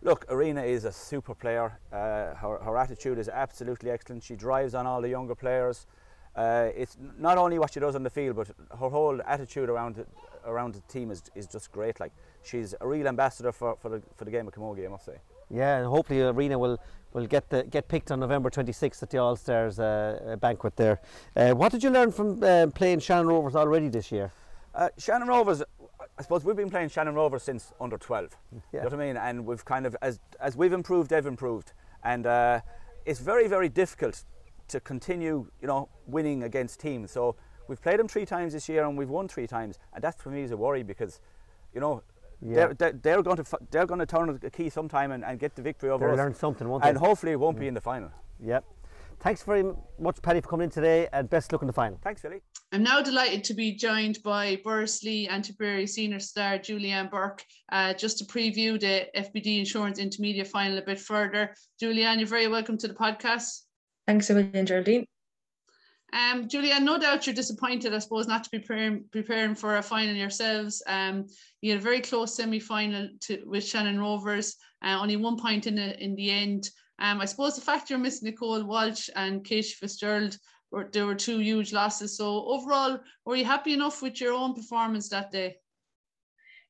Look, 0.00 0.24
Arena 0.28 0.62
is 0.62 0.84
a 0.84 0.92
super 0.92 1.34
player. 1.34 1.78
Uh, 1.92 2.34
her, 2.36 2.58
her 2.62 2.76
attitude 2.76 3.18
is 3.18 3.28
absolutely 3.28 3.90
excellent. 3.90 4.22
She 4.22 4.36
drives 4.36 4.74
on 4.74 4.86
all 4.86 5.00
the 5.00 5.08
younger 5.08 5.34
players. 5.34 5.86
Uh, 6.36 6.68
it's 6.74 6.96
not 7.18 7.38
only 7.38 7.58
what 7.58 7.72
she 7.72 7.80
does 7.80 7.94
on 7.94 8.02
the 8.02 8.10
field, 8.10 8.36
but 8.36 8.48
her 8.78 8.88
whole 8.88 9.20
attitude 9.26 9.68
around 9.68 10.04
around 10.46 10.74
the 10.74 10.80
team 10.82 11.10
is, 11.10 11.22
is 11.34 11.46
just 11.46 11.72
great. 11.72 12.00
Like 12.00 12.12
she's 12.42 12.74
a 12.80 12.86
real 12.86 13.06
ambassador 13.06 13.52
for, 13.52 13.76
for 13.76 13.88
the 13.88 14.02
for 14.16 14.24
the 14.24 14.30
game 14.30 14.46
of 14.46 14.54
Camogie, 14.54 14.84
I 14.84 14.88
must 14.88 15.06
say. 15.06 15.18
Yeah, 15.50 15.78
and 15.78 15.86
hopefully 15.86 16.22
Arena 16.22 16.58
will 16.58 16.78
will 17.12 17.26
get 17.26 17.48
the 17.50 17.64
get 17.64 17.88
picked 17.88 18.10
on 18.10 18.20
November 18.20 18.50
26th 18.50 19.02
at 19.02 19.10
the 19.10 19.18
All 19.18 19.36
Stars 19.36 19.78
uh, 19.78 20.36
banquet 20.40 20.76
there. 20.76 21.00
Uh, 21.36 21.52
what 21.52 21.72
did 21.72 21.82
you 21.82 21.90
learn 21.90 22.12
from 22.12 22.42
uh, 22.42 22.66
playing 22.74 23.00
Shannon 23.00 23.26
Rovers 23.26 23.54
already 23.56 23.88
this 23.88 24.10
year? 24.10 24.32
Uh, 24.74 24.88
Shannon 24.98 25.28
Rovers, 25.28 25.62
I 26.18 26.22
suppose 26.22 26.44
we've 26.44 26.56
been 26.56 26.70
playing 26.70 26.88
Shannon 26.88 27.14
Rovers 27.14 27.44
since 27.44 27.72
under 27.80 27.96
12. 27.96 28.30
Yeah. 28.32 28.58
You 28.72 28.78
know 28.78 28.84
what 28.84 28.94
I 28.94 28.96
mean? 28.96 29.16
And 29.16 29.46
we've 29.46 29.64
kind 29.64 29.86
of 29.86 29.96
as 30.02 30.18
as 30.40 30.56
we've 30.56 30.72
improved, 30.72 31.10
they've 31.10 31.26
improved, 31.26 31.72
and 32.02 32.26
uh, 32.26 32.60
it's 33.06 33.20
very 33.20 33.46
very 33.46 33.68
difficult 33.68 34.24
to 34.68 34.80
continue, 34.80 35.46
you 35.60 35.68
know, 35.68 35.88
winning 36.06 36.42
against 36.42 36.80
teams. 36.80 37.10
So 37.10 37.36
we've 37.68 37.82
played 37.82 37.98
them 37.98 38.08
three 38.08 38.26
times 38.26 38.52
this 38.52 38.68
year 38.68 38.84
and 38.84 38.96
we've 38.96 39.10
won 39.10 39.28
three 39.28 39.46
times, 39.46 39.78
and 39.92 40.02
that 40.02 40.18
for 40.18 40.30
me 40.30 40.42
is 40.42 40.50
a 40.50 40.56
worry 40.56 40.82
because, 40.82 41.20
you 41.74 41.80
know, 41.80 42.02
yeah. 42.40 42.54
they're, 42.54 42.74
they're, 42.74 42.92
they're, 42.92 43.22
going 43.22 43.36
to 43.36 43.58
they're 43.70 43.86
going 43.86 44.00
to 44.00 44.06
turn 44.06 44.38
a 44.42 44.50
key 44.50 44.70
sometime 44.70 45.12
and, 45.12 45.24
and 45.24 45.38
get 45.38 45.54
the 45.54 45.62
victory 45.62 45.90
over 45.90 46.06
They'll 46.06 46.14
us. 46.14 46.18
learn 46.18 46.34
something, 46.34 46.68
won't 46.68 46.84
and 46.84 46.96
hopefully 46.96 47.32
it 47.32 47.40
won't 47.40 47.56
mm. 47.56 47.60
be 47.60 47.68
in 47.68 47.74
the 47.74 47.80
final. 47.80 48.10
Yep. 48.40 48.64
Thanks 49.20 49.42
very 49.42 49.64
much, 49.98 50.20
Paddy, 50.20 50.40
for 50.40 50.48
coming 50.48 50.64
in 50.64 50.70
today, 50.70 51.08
and 51.12 51.30
best 51.30 51.52
luck 51.52 51.62
in 51.62 51.66
the 51.66 51.72
final. 51.72 51.98
Thanks, 52.02 52.20
Philly. 52.20 52.42
I'm 52.72 52.82
now 52.82 53.00
delighted 53.00 53.44
to 53.44 53.54
be 53.54 53.72
joined 53.72 54.18
by 54.22 54.60
Bursley 54.64 55.28
and 55.28 55.44
Tipperary 55.44 55.86
senior 55.86 56.18
star 56.18 56.58
Julianne 56.58 57.10
Burke, 57.10 57.42
uh, 57.70 57.94
just 57.94 58.18
to 58.18 58.24
preview 58.24 58.78
the 58.78 59.06
FBD 59.16 59.58
Insurance 59.58 59.98
Intermediate 59.98 60.48
final 60.48 60.76
a 60.76 60.82
bit 60.82 60.98
further. 60.98 61.54
Julianne, 61.80 62.18
you're 62.18 62.26
very 62.26 62.48
welcome 62.48 62.76
to 62.78 62.88
the 62.88 62.94
podcast. 62.94 63.62
Thanks 64.06 64.28
a 64.28 64.34
million, 64.34 64.66
Geraldine. 64.66 65.06
Um, 66.14 66.48
Julia, 66.48 66.78
no 66.78 66.96
doubt 66.96 67.26
you're 67.26 67.34
disappointed, 67.34 67.92
I 67.92 67.98
suppose, 67.98 68.28
not 68.28 68.44
to 68.44 68.50
be 68.50 68.60
preparing, 68.60 69.04
preparing 69.10 69.56
for 69.56 69.76
a 69.76 69.82
final 69.82 70.14
yourselves. 70.14 70.80
Um, 70.86 71.26
you 71.60 71.72
had 71.72 71.80
a 71.80 71.82
very 71.82 72.00
close 72.00 72.36
semi-final 72.36 73.08
to, 73.22 73.42
with 73.44 73.64
Shannon 73.64 73.98
Rovers, 73.98 74.54
uh, 74.84 74.96
only 75.00 75.16
one 75.16 75.36
point 75.36 75.66
in 75.66 75.74
the 75.74 76.02
in 76.02 76.14
the 76.14 76.30
end. 76.30 76.70
Um, 77.00 77.20
I 77.20 77.24
suppose 77.24 77.56
the 77.56 77.62
fact 77.62 77.90
you're 77.90 77.98
missing 77.98 78.28
Nicole 78.28 78.62
Walsh 78.62 79.10
and 79.16 79.44
Casey 79.44 79.74
Fitzgerald, 79.74 80.38
were, 80.70 80.88
there 80.92 81.06
were 81.06 81.16
two 81.16 81.38
huge 81.38 81.72
losses. 81.72 82.16
So 82.16 82.46
overall, 82.46 83.00
were 83.24 83.36
you 83.36 83.44
happy 83.44 83.72
enough 83.72 84.00
with 84.00 84.20
your 84.20 84.34
own 84.34 84.54
performance 84.54 85.08
that 85.08 85.32
day? 85.32 85.56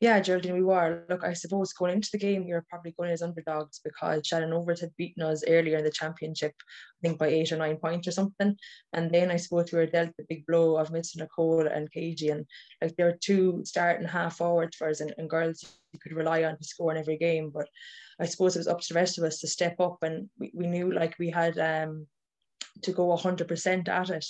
Yeah, 0.00 0.20
Geraldine, 0.20 0.55
we 0.55 0.62
were. 0.62 1.05
Look, 1.08 1.25
I 1.25 1.32
suppose 1.32 1.73
going 1.73 1.94
into 1.94 2.11
the 2.12 2.19
game, 2.19 2.46
you're 2.46 2.67
probably 2.69 2.93
going 2.99 3.11
as 3.11 3.23
underdogs 3.23 3.81
because 3.82 4.26
Shannon 4.26 4.50
Rovers 4.50 4.81
had 4.81 4.94
beaten 4.99 5.23
us 5.23 5.44
earlier 5.46 5.79
in 5.79 5.85
the 5.85 5.91
championship, 5.91 6.52
I 6.61 7.08
think 7.08 7.19
by 7.19 7.29
eight 7.29 7.52
or 7.52 7.56
nine 7.56 7.76
points 7.76 8.08
or 8.08 8.11
something. 8.11 8.56
And 8.93 9.11
then 9.11 9.31
I 9.31 9.37
suppose 9.37 9.73
we 9.73 9.79
were 9.79 9.87
dealt 9.87 10.11
the 10.19 10.26
big 10.29 10.44
blow 10.46 10.76
of 10.76 10.91
Mr. 10.91 11.19
Nicole 11.19 11.67
and 11.67 11.91
KG. 11.91 12.32
And 12.32 12.44
like 12.82 12.96
there 12.96 13.06
were 13.06 13.19
two 13.20 13.62
starting 13.64 14.06
half 14.06 14.37
forwards 14.37 14.76
for 14.76 14.88
us 14.88 15.00
and, 15.00 15.14
and 15.17 15.31
girls 15.31 15.64
you 15.93 16.00
could 16.00 16.12
rely 16.12 16.43
on 16.44 16.58
to 16.58 16.64
score 16.64 16.90
in 16.93 16.99
every 16.99 17.17
game. 17.17 17.50
But 17.55 17.69
I 18.20 18.26
suppose 18.26 18.56
it 18.56 18.61
was 18.61 18.69
up 18.69 18.81
to 18.81 18.93
the 18.93 18.99
rest 18.99 19.17
of 19.19 19.25
us 19.25 19.38
to 19.40 19.49
step 19.49 19.81
up 19.81 19.99
and 20.02 20.29
we, 20.38 20.50
we 20.55 20.67
knew 20.67 20.93
like 20.93 21.17
we 21.19 21.31
had 21.31 21.58
um 21.58 22.06
to 22.82 22.93
go 22.93 23.06
100% 23.17 23.88
at 23.88 24.11
it. 24.11 24.26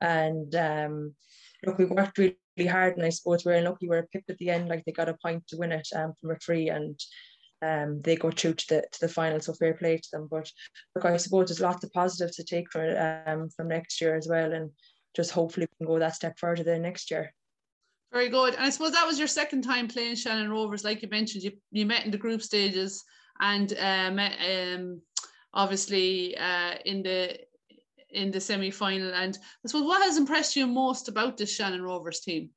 And 0.00 0.54
um, 0.54 1.14
look, 1.64 1.78
we 1.78 1.84
worked 1.86 2.18
really 2.18 2.38
hard, 2.66 2.96
and 2.96 3.04
I 3.04 3.10
suppose 3.10 3.44
we're 3.44 3.54
unlucky. 3.54 3.88
We're 3.88 4.06
picked 4.12 4.30
at 4.30 4.38
the 4.38 4.50
end, 4.50 4.68
like 4.68 4.84
they 4.84 4.92
got 4.92 5.08
a 5.08 5.16
point 5.22 5.46
to 5.48 5.56
win 5.56 5.72
it 5.72 5.88
um, 5.94 6.12
from 6.20 6.30
a 6.30 6.38
free, 6.40 6.68
and 6.68 6.98
um, 7.62 8.00
they 8.02 8.16
go 8.16 8.30
through 8.30 8.54
to 8.54 8.66
the 8.68 8.80
to 8.92 9.00
the 9.00 9.08
final. 9.08 9.40
So 9.40 9.52
fair 9.54 9.74
play 9.74 9.96
to 9.96 10.08
them. 10.12 10.28
But 10.30 10.50
look, 10.94 11.04
I 11.04 11.16
suppose 11.16 11.48
there's 11.48 11.60
lots 11.60 11.84
of 11.84 11.92
positives 11.92 12.36
to 12.36 12.44
take 12.44 12.70
from 12.70 12.96
um, 13.26 13.48
from 13.50 13.68
next 13.68 14.00
year 14.00 14.16
as 14.16 14.28
well, 14.28 14.52
and 14.52 14.70
just 15.14 15.30
hopefully 15.30 15.66
we 15.70 15.86
can 15.86 15.92
go 15.92 15.98
that 15.98 16.14
step 16.14 16.38
further 16.38 16.62
than 16.62 16.82
next 16.82 17.10
year. 17.10 17.32
Very 18.12 18.30
good. 18.30 18.54
And 18.54 18.64
I 18.64 18.70
suppose 18.70 18.92
that 18.92 19.06
was 19.06 19.18
your 19.18 19.28
second 19.28 19.62
time 19.62 19.86
playing 19.86 20.14
Shannon 20.14 20.50
Rovers, 20.50 20.84
like 20.84 21.02
you 21.02 21.08
mentioned. 21.10 21.44
You 21.44 21.52
you 21.70 21.86
met 21.86 22.04
in 22.04 22.10
the 22.10 22.18
group 22.18 22.42
stages, 22.42 23.04
and 23.40 23.72
uh, 23.72 24.10
met 24.10 24.36
um, 24.40 25.00
obviously 25.52 26.36
uh, 26.36 26.74
in 26.84 27.02
the 27.02 27.38
in 28.10 28.30
the 28.30 28.40
semi 28.40 28.70
final. 28.70 29.12
And 29.14 29.36
I 29.36 29.68
suppose 29.68 29.84
what 29.84 30.02
has 30.02 30.16
impressed 30.16 30.56
you 30.56 30.66
most 30.66 31.08
about 31.08 31.36
this 31.36 31.54
Shannon 31.54 31.82
Rovers 31.82 32.20
team? 32.20 32.50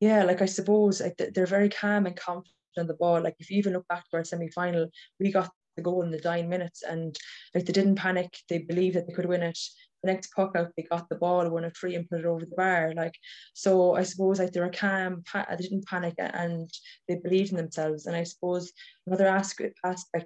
Yeah, 0.00 0.24
like 0.24 0.42
I 0.42 0.46
suppose 0.46 1.00
like 1.00 1.16
they're 1.16 1.46
very 1.46 1.68
calm 1.68 2.06
and 2.06 2.16
confident 2.16 2.54
on 2.78 2.86
the 2.86 2.94
ball. 2.94 3.22
Like 3.22 3.36
if 3.38 3.50
you 3.50 3.58
even 3.58 3.72
look 3.72 3.88
back 3.88 4.04
to 4.10 4.16
our 4.16 4.24
semi 4.24 4.50
final, 4.50 4.88
we 5.20 5.32
got 5.32 5.50
the 5.76 5.82
goal 5.82 6.02
in 6.02 6.10
the 6.10 6.18
dying 6.18 6.48
minutes, 6.48 6.82
and 6.82 7.16
like 7.54 7.64
they 7.64 7.72
didn't 7.72 7.96
panic. 7.96 8.36
They 8.48 8.58
believed 8.58 8.96
that 8.96 9.06
they 9.06 9.14
could 9.14 9.26
win 9.26 9.42
it. 9.42 9.58
The 10.02 10.12
next 10.12 10.34
puck 10.34 10.52
out, 10.54 10.68
they 10.76 10.82
got 10.82 11.08
the 11.08 11.16
ball, 11.16 11.48
won 11.48 11.64
a 11.64 11.70
free, 11.70 11.94
and 11.94 12.08
put 12.08 12.20
it 12.20 12.26
over 12.26 12.40
the 12.40 12.54
bar. 12.56 12.92
Like 12.94 13.14
so, 13.54 13.94
I 13.94 14.02
suppose 14.02 14.38
like 14.38 14.52
they 14.52 14.60
were 14.60 14.68
calm, 14.68 15.22
they 15.32 15.56
didn't 15.56 15.86
panic, 15.86 16.14
and 16.18 16.70
they 17.08 17.16
believed 17.16 17.52
in 17.52 17.56
themselves. 17.56 18.06
And 18.06 18.14
I 18.14 18.24
suppose 18.24 18.72
another 19.06 19.26
aspect 19.28 19.78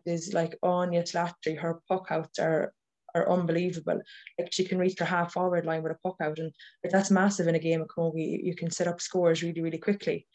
is 0.07 0.33
like 0.33 0.59
Áine 0.65 1.03
Slattery, 1.05 1.59
her 1.59 1.81
puck 1.89 2.09
outs 2.11 2.39
are 2.39 2.73
are 3.15 3.31
unbelievable. 3.31 4.01
Like 4.39 4.53
she 4.53 4.65
can 4.65 4.79
reach 4.79 4.99
her 4.99 5.05
half 5.05 5.33
forward 5.33 5.67
line 5.67 5.83
with 5.83 5.93
a 5.93 5.99
puck 6.03 6.17
out, 6.23 6.39
and 6.39 6.53
that's 6.83 7.11
massive 7.11 7.49
in 7.49 7.55
a 7.55 7.61
game 7.61 7.81
of 7.81 7.89
camogie. 7.89 8.43
You 8.43 8.55
can 8.55 8.71
set 8.71 8.89
up 8.89 9.01
scores 9.01 9.43
really, 9.43 9.63
really 9.63 9.79
quickly. 9.79 10.27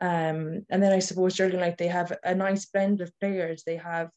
Um, 0.00 0.64
and 0.70 0.82
then 0.82 0.92
I 0.92 0.98
suppose 0.98 1.34
Geraldine, 1.34 1.60
like 1.60 1.78
they 1.78 1.88
have 1.88 2.16
a 2.24 2.34
nice 2.34 2.66
blend 2.66 3.00
of 3.00 3.12
players. 3.20 3.62
They 3.64 3.76
have 3.76 4.10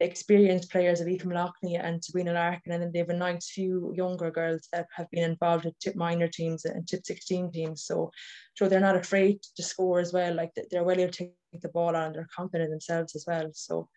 experienced 0.00 0.70
players 0.70 1.00
of 1.00 1.08
Ethan 1.08 1.30
Loughney 1.30 1.82
and 1.82 2.02
Sabrina 2.02 2.32
Larkin, 2.32 2.72
and 2.72 2.82
then 2.82 2.92
they 2.92 3.00
have 3.00 3.10
a 3.10 3.14
nice 3.14 3.50
few 3.50 3.92
younger 3.96 4.30
girls 4.30 4.68
that 4.72 4.86
have 4.94 5.10
been 5.10 5.24
involved 5.24 5.64
with 5.64 5.78
tip 5.80 5.96
minor 5.96 6.28
teams 6.28 6.64
and 6.64 6.86
tip 6.86 7.04
16 7.04 7.52
teams. 7.52 7.84
So, 7.84 8.10
so 8.56 8.68
they're 8.68 8.80
not 8.80 8.96
afraid 8.96 9.42
to 9.56 9.62
score 9.62 9.98
as 9.98 10.12
well. 10.12 10.34
Like 10.34 10.52
they're 10.70 10.84
willing 10.84 11.10
to 11.10 11.12
take 11.12 11.34
the 11.60 11.68
ball 11.68 11.96
on, 11.96 12.12
they're 12.12 12.28
confident 12.34 12.66
in 12.66 12.70
themselves 12.70 13.16
as 13.16 13.24
well. 13.26 13.50
So, 13.52 13.88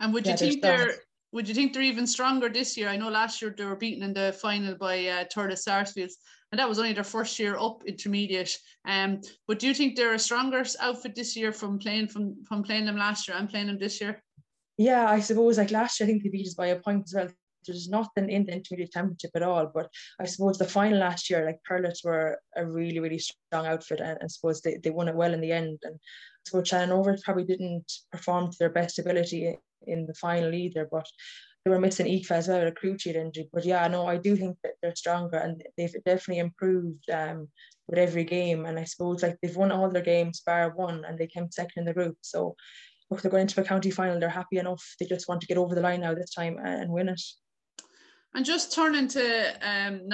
and 0.00 0.12
would 0.12 0.26
you 0.26 0.32
yeah, 0.32 0.36
think 0.36 0.62
they're 0.62 0.94
would 1.32 1.48
you 1.48 1.54
think 1.54 1.72
they're 1.72 1.82
even 1.82 2.06
stronger 2.06 2.48
this 2.48 2.76
year? 2.76 2.88
I 2.88 2.96
know 2.96 3.08
last 3.08 3.40
year 3.40 3.54
they 3.56 3.64
were 3.64 3.76
beaten 3.76 4.02
in 4.02 4.12
the 4.12 4.36
final 4.40 4.74
by 4.74 5.06
uh, 5.06 5.24
Thurles 5.24 5.58
Sarsfields, 5.58 6.18
and 6.50 6.58
that 6.58 6.68
was 6.68 6.78
only 6.78 6.92
their 6.92 7.04
first 7.04 7.38
year 7.38 7.56
up 7.58 7.82
intermediate. 7.86 8.54
Um, 8.86 9.20
but 9.48 9.58
do 9.58 9.66
you 9.66 9.74
think 9.74 9.96
they're 9.96 10.14
a 10.14 10.18
stronger 10.18 10.62
outfit 10.80 11.14
this 11.14 11.34
year 11.34 11.52
from 11.52 11.78
playing 11.78 12.08
from 12.08 12.44
from 12.44 12.62
playing 12.62 12.84
them 12.84 12.96
last 12.96 13.26
year 13.26 13.36
and 13.36 13.48
playing 13.48 13.68
them 13.68 13.78
this 13.78 14.00
year? 14.00 14.22
Yeah, 14.76 15.08
I 15.08 15.20
suppose 15.20 15.58
like 15.58 15.70
last 15.70 15.98
year, 15.98 16.06
I 16.06 16.10
think 16.10 16.22
they 16.22 16.28
beat 16.28 16.46
us 16.46 16.54
by 16.54 16.68
a 16.68 16.80
point 16.80 17.04
as 17.06 17.14
well. 17.14 17.28
there's 17.66 17.88
nothing 17.88 18.28
in 18.28 18.44
the 18.44 18.52
intermediate 18.52 18.92
championship 18.92 19.30
at 19.34 19.42
all. 19.42 19.70
But 19.72 19.88
I 20.20 20.26
suppose 20.26 20.58
the 20.58 20.64
final 20.66 20.98
last 20.98 21.30
year, 21.30 21.46
like 21.46 21.60
Pearlets 21.68 22.04
were 22.04 22.38
a 22.56 22.66
really, 22.66 22.98
really 22.98 23.18
strong 23.18 23.66
outfit, 23.66 24.00
and 24.00 24.18
I 24.22 24.26
suppose 24.26 24.60
they, 24.60 24.76
they 24.82 24.90
won 24.90 25.08
it 25.08 25.14
well 25.14 25.32
in 25.32 25.40
the 25.40 25.52
end. 25.52 25.78
And 25.84 25.94
I 25.94 26.42
suppose 26.46 26.68
Shannon 26.68 26.90
Rovers 26.90 27.22
probably 27.24 27.44
didn't 27.44 27.90
perform 28.10 28.50
to 28.50 28.56
their 28.58 28.70
best 28.70 28.98
ability 28.98 29.56
in 29.86 30.06
the 30.06 30.14
final 30.14 30.54
either, 30.54 30.88
but 30.90 31.06
they 31.64 31.70
were 31.70 31.80
missing 31.80 32.06
Aoife 32.06 32.32
as 32.32 32.48
well, 32.48 32.66
a 32.66 32.72
cruciate 32.72 33.14
injury. 33.14 33.48
But 33.52 33.64
yeah, 33.64 33.86
no, 33.86 34.06
I 34.06 34.16
do 34.16 34.36
think 34.36 34.58
that 34.64 34.72
they're 34.82 34.96
stronger 34.96 35.36
and 35.36 35.62
they've 35.76 35.94
definitely 36.04 36.38
improved 36.38 37.08
um, 37.10 37.48
with 37.86 37.98
every 37.98 38.24
game. 38.24 38.66
And 38.66 38.78
I 38.78 38.84
suppose 38.84 39.22
like 39.22 39.38
they've 39.40 39.56
won 39.56 39.70
all 39.70 39.90
their 39.90 40.02
games 40.02 40.42
bar 40.44 40.72
one 40.74 41.04
and 41.04 41.18
they 41.18 41.28
came 41.28 41.50
second 41.50 41.82
in 41.82 41.84
the 41.84 41.94
group. 41.94 42.16
So 42.22 42.56
if 43.12 43.22
they're 43.22 43.30
going 43.30 43.42
into 43.42 43.60
a 43.60 43.64
county 43.64 43.90
final, 43.90 44.18
they're 44.18 44.28
happy 44.28 44.58
enough. 44.58 44.84
They 44.98 45.06
just 45.06 45.28
want 45.28 45.40
to 45.42 45.46
get 45.46 45.58
over 45.58 45.74
the 45.74 45.80
line 45.80 46.00
now 46.00 46.14
this 46.14 46.34
time 46.34 46.58
and 46.64 46.90
win 46.90 47.08
it. 47.08 47.22
And 48.34 48.44
just 48.44 48.72
turning 48.72 49.08
to 49.08 49.54
um, 49.60 50.08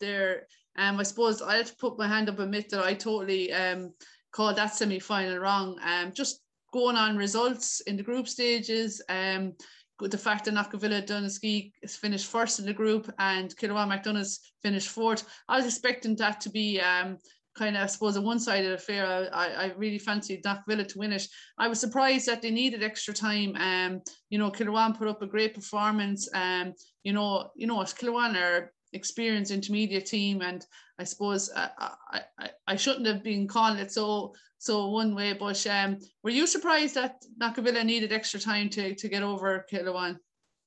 there, 0.00 0.46
um, 0.78 1.00
I 1.00 1.02
suppose 1.02 1.42
I 1.42 1.56
have 1.56 1.66
to 1.66 1.76
put 1.76 1.98
my 1.98 2.06
hand 2.06 2.28
up 2.28 2.36
and 2.36 2.44
admit 2.44 2.70
that 2.70 2.84
I 2.84 2.94
totally 2.94 3.52
um, 3.52 3.92
called 4.30 4.56
that 4.56 4.74
semi 4.74 5.00
final 5.00 5.38
wrong. 5.38 5.78
Um, 5.84 6.12
just 6.12 6.43
going 6.74 6.96
on 6.96 7.16
results 7.16 7.80
in 7.82 7.96
the 7.96 8.02
group 8.02 8.26
stages, 8.26 9.00
um, 9.08 9.52
the 10.00 10.18
fact 10.18 10.44
that 10.44 10.54
Knockavilla 10.54 11.06
Donaskeigh 11.06 11.70
finished 11.88 12.26
first 12.26 12.58
in 12.58 12.66
the 12.66 12.72
group 12.72 13.08
and 13.20 13.56
Kilruane 13.56 13.88
McDonough's 13.88 14.40
finished 14.60 14.88
fourth. 14.88 15.24
I 15.48 15.56
was 15.56 15.66
expecting 15.66 16.16
that 16.16 16.40
to 16.40 16.50
be 16.50 16.80
um, 16.80 17.18
kind 17.56 17.76
of, 17.76 17.84
I 17.84 17.86
suppose, 17.86 18.16
a 18.16 18.20
one-sided 18.20 18.72
affair. 18.72 19.28
I, 19.32 19.46
I 19.64 19.72
really 19.76 20.00
fancied 20.00 20.42
Knockavilla 20.42 20.88
to 20.88 20.98
win 20.98 21.12
it. 21.12 21.28
I 21.58 21.68
was 21.68 21.78
surprised 21.78 22.26
that 22.26 22.42
they 22.42 22.50
needed 22.50 22.82
extra 22.82 23.14
time. 23.14 23.54
Um, 23.54 24.02
you 24.30 24.38
know, 24.40 24.50
Kilruane 24.50 24.98
put 24.98 25.06
up 25.06 25.22
a 25.22 25.28
great 25.28 25.54
performance. 25.54 26.28
Um, 26.34 26.74
you 27.04 27.12
know, 27.12 27.50
you 27.54 27.68
know, 27.68 27.78
Kilruane 27.78 28.36
are 28.36 28.72
experienced 28.94 29.52
intermediate 29.52 30.06
team, 30.06 30.42
and 30.42 30.66
I 30.98 31.04
suppose 31.04 31.52
I, 31.54 31.70
I, 31.78 32.20
I, 32.40 32.50
I 32.66 32.76
shouldn't 32.76 33.06
have 33.06 33.22
been 33.22 33.46
calling 33.46 33.78
it 33.78 33.92
so 33.92 34.34
so 34.64 34.88
one 34.88 35.14
way. 35.14 35.34
But 35.34 35.64
um, 35.66 35.98
were 36.22 36.30
you 36.30 36.46
surprised 36.46 36.94
that 36.94 37.22
Knockavilla 37.40 37.84
needed 37.84 38.12
extra 38.12 38.40
time 38.40 38.68
to, 38.70 38.94
to 38.94 39.08
get 39.08 39.22
over 39.22 39.64
Kilruane? 39.70 40.16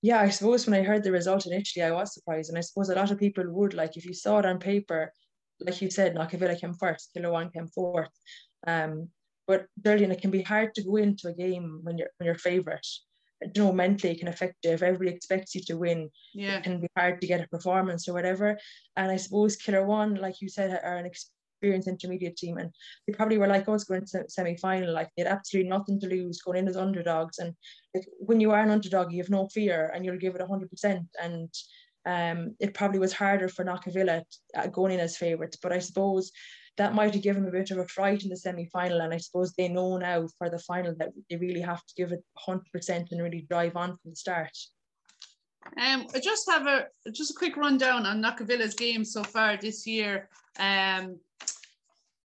Yeah, 0.03 0.21
I 0.21 0.29
suppose 0.29 0.67
when 0.67 0.79
I 0.79 0.83
heard 0.83 1.03
the 1.03 1.11
result 1.11 1.47
initially, 1.47 1.83
I 1.83 1.91
was 1.91 2.13
surprised, 2.13 2.49
and 2.49 2.57
I 2.57 2.61
suppose 2.61 2.89
a 2.89 2.95
lot 2.95 3.11
of 3.11 3.17
people 3.17 3.43
would 3.47 3.73
like 3.73 3.97
if 3.97 4.05
you 4.05 4.13
saw 4.13 4.37
it 4.39 4.45
on 4.45 4.59
paper, 4.59 5.11
like 5.59 5.81
you 5.81 5.89
said, 5.89 6.15
Knockavilla 6.15 6.59
came 6.59 6.75
first, 6.75 7.09
Kilruane 7.17 7.51
came 7.51 7.67
fourth. 7.67 8.11
Um, 8.67 9.09
but 9.47 9.65
Geraldine, 9.83 10.11
it 10.11 10.21
can 10.21 10.29
be 10.29 10.43
hard 10.43 10.75
to 10.75 10.83
go 10.83 10.97
into 10.97 11.29
a 11.29 11.33
game 11.33 11.79
when 11.81 11.97
you're 11.97 12.09
when 12.17 12.25
you're 12.25 12.35
favourite. 12.35 12.85
You 13.41 13.63
know, 13.63 13.71
mentally 13.71 14.13
it 14.13 14.19
can 14.19 14.27
affect 14.27 14.55
you. 14.63 14.71
If 14.71 14.83
everybody 14.83 15.15
expects 15.15 15.55
you 15.55 15.61
to 15.67 15.77
win, 15.77 16.09
yeah. 16.33 16.57
it 16.57 16.63
can 16.63 16.81
be 16.81 16.87
hard 16.97 17.21
to 17.21 17.27
get 17.27 17.41
a 17.41 17.47
performance 17.47 18.07
or 18.07 18.13
whatever. 18.13 18.57
And 18.95 19.11
I 19.11 19.17
suppose 19.17 19.57
Kilruane, 19.57 20.19
like 20.19 20.41
you 20.41 20.49
said, 20.49 20.79
are 20.83 20.97
an 20.97 21.05
experienced 21.57 21.87
intermediate 21.87 22.37
team, 22.37 22.57
and 22.57 22.71
they 23.05 23.13
probably 23.13 23.37
were 23.37 23.47
like 23.47 23.67
us 23.67 23.83
going 23.83 24.05
to 24.05 24.23
semi 24.27 24.55
final. 24.57 24.93
Like 24.93 25.09
they 25.15 25.23
had 25.23 25.31
absolutely 25.31 25.69
nothing 25.69 25.99
to 25.99 26.07
lose 26.07 26.41
going 26.41 26.59
in 26.59 26.67
as 26.67 26.77
underdogs. 26.77 27.39
And 27.39 27.53
like 27.95 28.05
when 28.19 28.39
you 28.39 28.51
are 28.51 28.61
an 28.61 28.69
underdog, 28.69 29.11
you 29.11 29.21
have 29.21 29.29
no 29.29 29.47
fear, 29.47 29.91
and 29.93 30.05
you'll 30.05 30.17
give 30.17 30.35
it 30.35 30.41
hundred 30.41 30.69
percent. 30.69 31.07
And 31.21 31.49
um, 32.05 32.55
it 32.59 32.73
probably 32.73 32.99
was 32.99 33.13
harder 33.13 33.49
for 33.49 33.65
Knockavilla 33.65 34.23
uh, 34.55 34.67
going 34.67 34.93
in 34.93 34.99
as 34.99 35.17
favourites. 35.17 35.57
But 35.61 35.73
I 35.73 35.79
suppose 35.79 36.31
that 36.77 36.93
might 36.93 37.13
have 37.13 37.23
given 37.23 37.43
them 37.43 37.53
a 37.53 37.57
bit 37.57 37.71
of 37.71 37.79
a 37.79 37.87
fright 37.87 38.23
in 38.23 38.29
the 38.29 38.37
semi 38.37 38.69
final. 38.71 39.01
And 39.01 39.13
I 39.13 39.17
suppose 39.17 39.53
they 39.53 39.67
know 39.67 39.97
now 39.97 40.27
for 40.37 40.49
the 40.49 40.59
final 40.59 40.93
that 40.99 41.09
they 41.29 41.37
really 41.37 41.61
have 41.61 41.83
to 41.85 41.93
give 41.95 42.11
it 42.11 42.23
100% 42.47 42.61
and 42.89 43.21
really 43.21 43.45
drive 43.49 43.75
on 43.75 43.89
from 43.89 44.11
the 44.11 44.15
start. 44.15 44.55
Um, 45.75 46.07
I 46.13 46.19
just 46.19 46.49
have 46.49 46.65
a 46.67 46.87
just 47.11 47.31
a 47.31 47.33
quick 47.33 47.57
rundown 47.57 48.05
on 48.05 48.21
Knockavilla's 48.21 48.73
games 48.73 49.11
so 49.11 49.23
far 49.23 49.57
this 49.57 49.85
year. 49.85 50.29
Um, 50.59 51.19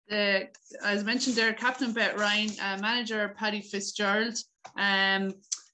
the, 0.09 0.47
as 0.83 1.03
mentioned 1.03 1.35
there, 1.35 1.53
Captain 1.53 1.91
Beth 1.91 2.17
Ryan, 2.17 2.49
uh, 2.61 2.77
manager 2.81 3.35
Paddy 3.37 3.61
Fitzgerald, 3.61 4.37
um, 4.77 5.33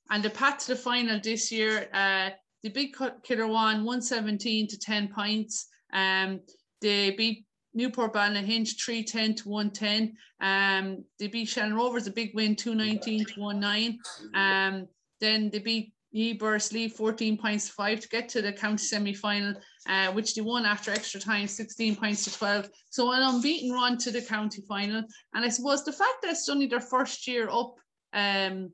and 0.09 0.23
the 0.23 0.29
path 0.29 0.59
to 0.59 0.67
the 0.69 0.75
final 0.75 1.19
this 1.23 1.51
year. 1.51 1.87
Uh, 1.93 2.31
the 2.63 2.69
big 2.69 2.95
Kilruane 2.95 3.83
117 3.83 4.67
to 4.69 4.79
10 4.79 5.09
points. 5.09 5.67
Um, 5.91 6.39
they 6.81 7.11
beat 7.11 7.45
Newport 7.73 8.13
Ballynahinch 8.13 8.81
310 8.83 9.35
to 9.35 9.49
110. 9.49 10.15
Um, 10.39 11.03
they 11.19 11.27
beat 11.27 11.49
Shannon 11.49 11.75
Rovers, 11.75 12.07
a 12.07 12.11
big 12.11 12.33
win, 12.33 12.55
219 12.55 13.25
to 13.25 13.53
19. 13.53 13.99
Um, 14.33 14.87
then 15.19 15.49
they 15.49 15.59
beat 15.59 15.93
Bursley 16.37 16.87
14 16.87 17.37
points 17.37 17.67
to 17.67 17.73
5 17.73 17.99
to 18.01 18.07
get 18.07 18.29
to 18.29 18.41
the 18.41 18.53
county 18.53 18.83
semi 18.83 19.13
final, 19.13 19.55
uh, 19.87 20.11
which 20.11 20.35
they 20.35 20.41
won 20.41 20.65
after 20.65 20.91
extra 20.91 21.19
time 21.19 21.47
16 21.47 21.95
points 21.95 22.23
to 22.25 22.37
12. 22.37 22.69
So 22.91 23.11
an 23.11 23.23
unbeaten 23.23 23.71
run 23.71 23.97
to 23.99 24.11
the 24.11 24.21
county 24.21 24.61
final. 24.67 25.03
And 25.33 25.45
I 25.45 25.49
suppose 25.49 25.83
the 25.83 25.91
fact 25.91 26.21
that 26.21 26.31
it's 26.31 26.49
only 26.49 26.67
their 26.67 26.79
first 26.79 27.27
year 27.27 27.49
up 27.49 27.75
um, 28.13 28.71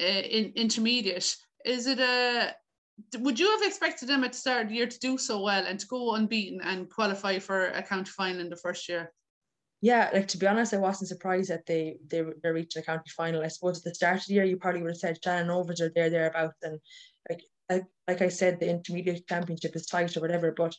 uh, 0.00 0.04
in 0.04 0.52
intermediate, 0.54 1.36
is 1.64 1.86
it 1.86 1.98
a 1.98 2.54
would 3.18 3.40
you 3.40 3.50
have 3.50 3.62
expected 3.62 4.08
them 4.08 4.22
at 4.22 4.32
the 4.32 4.38
start 4.38 4.64
of 4.64 4.68
the 4.68 4.76
year 4.76 4.86
to 4.86 4.98
do 4.98 5.18
so 5.18 5.40
well 5.40 5.64
and 5.66 5.80
to 5.80 5.86
go 5.86 6.14
unbeaten 6.14 6.60
and 6.62 6.88
qualify 6.90 7.38
for 7.38 7.68
a 7.68 7.82
county 7.82 8.10
final 8.10 8.40
in 8.40 8.48
the 8.48 8.56
first 8.56 8.88
year? 8.88 9.12
Yeah, 9.84 10.10
like 10.14 10.28
to 10.28 10.38
be 10.38 10.46
honest, 10.46 10.72
I 10.72 10.78
wasn't 10.78 11.08
surprised 11.08 11.50
that 11.50 11.66
they 11.66 11.98
they 12.06 12.22
they 12.42 12.50
reached 12.50 12.74
the 12.74 12.82
county 12.82 13.10
final. 13.16 13.42
I 13.42 13.48
suppose 13.48 13.78
at 13.78 13.84
the 13.84 13.94
start 13.94 14.20
of 14.20 14.26
the 14.26 14.34
year, 14.34 14.44
you 14.44 14.56
probably 14.56 14.80
would 14.80 14.92
have 14.92 14.96
said 14.96 15.18
Shannon 15.22 15.48
Rovers 15.48 15.80
are 15.80 15.90
there 15.92 16.08
thereabouts, 16.08 16.62
and 16.62 16.78
like 17.28 17.42
like, 17.68 17.84
like 18.06 18.22
I 18.22 18.28
said, 18.28 18.60
the 18.60 18.68
intermediate 18.68 19.26
championship 19.26 19.74
is 19.74 19.86
tight 19.86 20.16
or 20.16 20.20
whatever. 20.20 20.52
But 20.52 20.76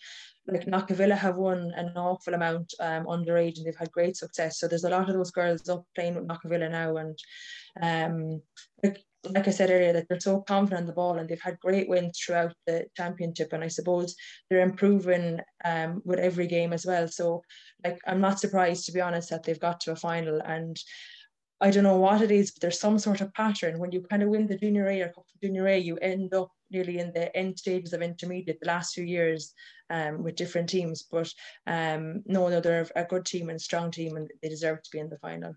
like 0.48 0.66
Knockavilla 0.66 1.18
have 1.18 1.36
won 1.36 1.74
an 1.76 1.98
awful 1.98 2.34
amount 2.34 2.74
um, 2.80 3.06
underage, 3.06 3.58
and 3.58 3.66
they've 3.66 3.76
had 3.76 3.92
great 3.92 4.16
success. 4.16 4.58
So 4.58 4.70
there's 4.70 4.86
a 4.86 4.90
lot 4.90 5.10
of 5.10 5.16
those 5.16 5.32
girls 5.32 5.68
up 5.68 5.86
playing 5.96 6.16
with 6.16 6.28
Knockavilla 6.28 6.72
now, 6.72 6.96
and 6.96 7.20
um, 7.82 8.42
like 8.84 9.04
like 9.30 9.48
I 9.48 9.52
said 9.52 9.70
earlier, 9.70 9.94
that 9.94 10.08
they're 10.10 10.20
so 10.20 10.42
confident 10.42 10.82
on 10.82 10.88
the 10.88 10.94
ball 10.94 11.18
and 11.18 11.30
they've 11.30 11.42
had 11.42 11.60
great 11.60 11.88
wins 11.88 12.20
throughout 12.20 12.54
the 12.68 12.86
championship. 12.96 13.54
And 13.54 13.64
I 13.64 13.68
suppose 13.68 14.16
they're 14.50 14.62
improving 14.62 15.40
um, 15.64 16.02
with 16.04 16.20
every 16.20 16.48
game 16.48 16.74
as 16.74 16.86
well. 16.86 17.08
So, 17.08 17.42
like, 17.84 18.00
I'm 18.06 18.22
not 18.22 18.40
surprised, 18.40 18.86
to 18.86 18.92
be 18.92 19.02
honest, 19.02 19.30
that 19.30 19.44
they've 19.44 19.60
got 19.60 19.80
to 19.82 19.92
a 19.92 19.96
final. 19.96 20.42
And 20.42 20.78
I 21.62 21.72
don't 21.72 21.84
know 21.84 21.98
what 21.98 22.22
it 22.22 22.32
is, 22.32 22.52
but 22.52 22.62
there's 22.62 22.80
some 22.80 23.00
sort 23.00 23.22
of 23.22 23.34
pattern. 23.34 23.80
When 23.80 23.92
you 23.92 24.02
kind 24.02 24.24
of 24.24 24.30
win 24.30 24.48
the 24.48 24.58
junior 24.58 24.88
A 24.88 25.04
or 25.04 25.14
junior 25.42 25.68
A, 25.68 25.78
you 25.78 25.98
end 25.98 26.34
up 26.34 26.50
nearly 26.70 27.00
in 27.00 27.14
the 27.14 27.34
end 27.36 27.58
stages 27.58 27.94
of 27.94 28.02
intermediate 28.02 28.60
the 28.60 28.68
last 28.68 28.94
few 28.94 29.06
years 29.06 29.54
um, 29.90 30.24
with 30.24 30.36
different 30.36 30.68
teams. 30.68 31.04
But 31.10 31.32
um, 31.66 32.24
no, 32.26 32.50
no, 32.50 32.60
they're 32.60 32.88
a 32.96 33.06
good 33.06 33.26
team 33.26 33.50
and 33.50 33.62
strong 33.62 33.92
team, 33.92 34.18
and 34.18 34.30
they 34.42 34.50
deserve 34.50 34.84
to 34.84 34.90
be 34.92 35.00
in 35.00 35.10
the 35.10 35.20
final. 35.20 35.56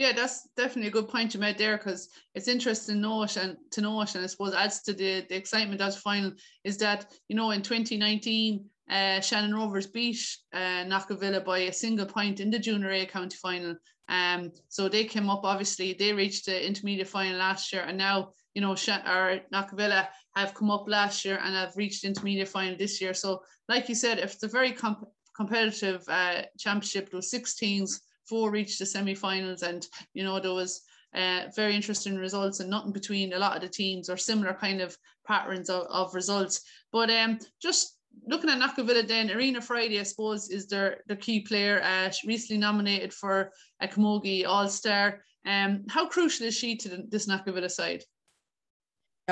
Yeah, 0.00 0.12
that's 0.12 0.48
definitely 0.56 0.88
a 0.88 0.92
good 0.92 1.08
point 1.10 1.34
you 1.34 1.40
made 1.40 1.58
there 1.58 1.76
because 1.76 2.08
it's 2.34 2.48
interesting 2.48 2.94
to 2.94 3.00
note 3.02 3.36
and 3.36 3.58
to 3.72 3.82
note, 3.82 4.14
and 4.14 4.24
I 4.24 4.28
suppose 4.28 4.54
adds 4.54 4.80
to 4.84 4.94
the, 4.94 5.26
the 5.28 5.36
excitement 5.36 5.82
of 5.82 5.92
the 5.92 6.00
final 6.00 6.32
is 6.64 6.78
that 6.78 7.12
you 7.28 7.36
know 7.36 7.50
in 7.50 7.60
2019 7.60 8.64
uh, 8.90 9.20
Shannon 9.20 9.54
Rovers 9.54 9.86
beat 9.86 10.18
uh, 10.54 10.86
Knockavilla 10.86 11.44
by 11.44 11.58
a 11.58 11.72
single 11.74 12.06
point 12.06 12.40
in 12.40 12.50
the 12.50 12.58
Junior 12.58 12.90
A 12.92 13.04
county 13.04 13.36
final. 13.36 13.76
Um, 14.08 14.52
so 14.70 14.88
they 14.88 15.04
came 15.04 15.28
up. 15.28 15.42
Obviously, 15.44 15.92
they 15.92 16.14
reached 16.14 16.46
the 16.46 16.66
intermediate 16.66 17.06
final 17.06 17.36
last 17.36 17.70
year, 17.70 17.82
and 17.82 17.98
now 17.98 18.30
you 18.54 18.62
know 18.62 18.74
Sh- 18.74 19.04
or 19.06 19.40
Knockavilla 19.52 20.08
have 20.34 20.54
come 20.54 20.70
up 20.70 20.88
last 20.88 21.26
year 21.26 21.38
and 21.44 21.54
have 21.54 21.76
reached 21.76 22.04
intermediate 22.04 22.48
final 22.48 22.74
this 22.74 23.02
year. 23.02 23.12
So, 23.12 23.42
like 23.68 23.90
you 23.90 23.94
said, 23.94 24.18
if 24.18 24.32
it's 24.32 24.42
a 24.44 24.48
very 24.48 24.72
comp- 24.72 25.10
competitive 25.36 26.02
uh, 26.08 26.44
championship, 26.58 27.10
those 27.10 27.30
six 27.30 27.54
teams 27.54 28.00
four 28.30 28.50
reached 28.50 28.78
the 28.78 28.86
semi-finals 28.86 29.62
and 29.62 29.86
you 30.14 30.22
know 30.24 30.38
there 30.38 30.54
was 30.54 30.82
uh, 31.14 31.42
very 31.56 31.74
interesting 31.74 32.16
results 32.16 32.60
and 32.60 32.70
nothing 32.70 32.92
between 32.92 33.32
a 33.32 33.38
lot 33.38 33.56
of 33.56 33.62
the 33.62 33.68
teams 33.68 34.08
or 34.08 34.16
similar 34.16 34.54
kind 34.54 34.80
of 34.80 34.96
patterns 35.26 35.68
of, 35.68 35.82
of 35.90 36.14
results. 36.14 36.62
But 36.92 37.10
um 37.10 37.38
just 37.60 37.98
looking 38.26 38.50
at 38.50 38.60
Knockavilla 38.60 39.06
then 39.06 39.30
Arena 39.30 39.60
Friday 39.60 39.98
I 39.98 40.04
suppose 40.04 40.50
is 40.50 40.66
their 40.68 40.88
the 41.08 41.16
key 41.16 41.40
player 41.40 41.82
uh, 41.82 42.10
recently 42.24 42.60
nominated 42.60 43.12
for 43.12 43.50
a 43.80 43.88
Camogie 43.88 44.46
All-Star. 44.46 45.06
Um 45.44 45.84
how 45.88 46.06
crucial 46.06 46.46
is 46.46 46.56
she 46.56 46.76
to 46.76 46.88
the, 46.88 46.98
this 47.08 47.26
Knockavilla 47.26 47.70
side 47.70 48.04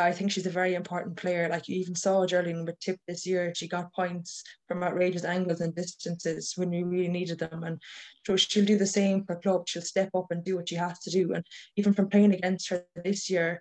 I 0.05 0.12
think 0.12 0.31
she's 0.31 0.47
a 0.47 0.50
very 0.50 0.75
important 0.75 1.17
player. 1.17 1.49
Like 1.49 1.69
you 1.69 1.76
even 1.76 1.95
saw 1.95 2.26
Geraldine 2.26 2.64
with 2.64 2.78
Tip 2.81 2.99
this 3.07 3.26
year, 3.26 3.52
she 3.55 3.69
got 3.69 3.93
points 3.93 4.43
from 4.67 4.83
outrageous 4.83 5.25
angles 5.25 5.61
and 5.61 5.75
distances 5.75 6.55
when 6.57 6.71
we 6.71 6.83
really 6.83 7.09
needed 7.09 7.38
them. 7.38 7.64
And 7.64 7.81
so 8.26 8.37
she'll 8.37 8.64
do 8.64 8.78
the 8.78 8.87
same 8.87 9.25
for 9.25 9.37
club. 9.37 9.69
She'll 9.69 9.83
step 9.83 10.11
up 10.14 10.26
and 10.31 10.45
do 10.45 10.57
what 10.57 10.69
she 10.69 10.75
has 10.75 10.99
to 11.00 11.11
do. 11.11 11.33
And 11.33 11.45
even 11.76 11.93
from 11.93 12.09
playing 12.09 12.35
against 12.35 12.69
her 12.71 12.85
this 13.05 13.31
year, 13.31 13.61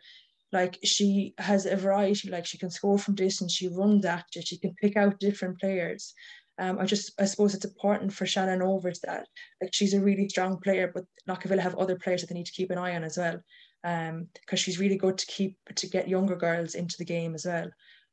like 0.51 0.79
she 0.83 1.33
has 1.37 1.65
a 1.65 1.75
variety. 1.75 2.29
Like 2.29 2.45
she 2.45 2.57
can 2.57 2.71
score 2.71 2.97
from 2.97 3.15
distance, 3.15 3.53
she 3.53 3.67
runs 3.67 4.05
at 4.05 4.25
you, 4.33 4.41
she 4.41 4.57
can 4.57 4.73
pick 4.81 4.97
out 4.97 5.19
different 5.19 5.59
players. 5.59 6.13
Um, 6.59 6.79
I 6.79 6.85
just 6.85 7.11
I 7.19 7.25
suppose 7.25 7.53
it's 7.53 7.65
important 7.65 8.11
for 8.11 8.25
Shannon 8.25 8.59
Rovers 8.59 8.99
that 9.01 9.27
like 9.61 9.73
she's 9.73 9.93
a 9.93 10.01
really 10.01 10.27
strong 10.29 10.59
player, 10.59 10.91
but 10.93 11.03
Knockavilla 11.29 11.59
have 11.59 11.75
other 11.75 11.97
players 11.97 12.21
that 12.21 12.27
they 12.27 12.35
need 12.35 12.47
to 12.47 12.51
keep 12.51 12.71
an 12.71 12.77
eye 12.77 12.95
on 12.95 13.03
as 13.03 13.17
well 13.17 13.39
um, 13.87 14.27
because 14.33 14.59
she's 14.59 14.79
really 14.79 14.97
good 14.97 15.17
to 15.17 15.25
keep 15.27 15.57
to 15.75 15.87
get 15.87 16.09
younger 16.09 16.35
girls 16.35 16.75
into 16.75 16.97
the 16.97 17.05
game 17.05 17.33
as 17.33 17.45
well. 17.45 17.69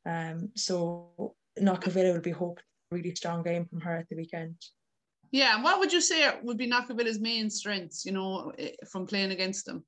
Um, 0.06 0.50
so 0.54 1.34
Knockavilla 1.60 2.12
will 2.12 2.20
be 2.20 2.30
hoping 2.30 2.62
really 2.92 3.14
strong 3.16 3.42
game 3.42 3.66
from 3.66 3.80
her 3.80 3.96
at 3.96 4.08
the 4.08 4.16
weekend. 4.16 4.54
Yeah, 5.32 5.56
and 5.56 5.64
what 5.64 5.80
would 5.80 5.92
you 5.92 6.00
say 6.00 6.30
would 6.44 6.58
be 6.58 6.70
Knockavilla's 6.70 7.18
main 7.18 7.50
strengths, 7.50 8.04
you 8.04 8.12
know, 8.12 8.52
eh, 8.56 8.70
from 8.88 9.04
playing 9.04 9.32
against 9.32 9.66
them? 9.66 9.84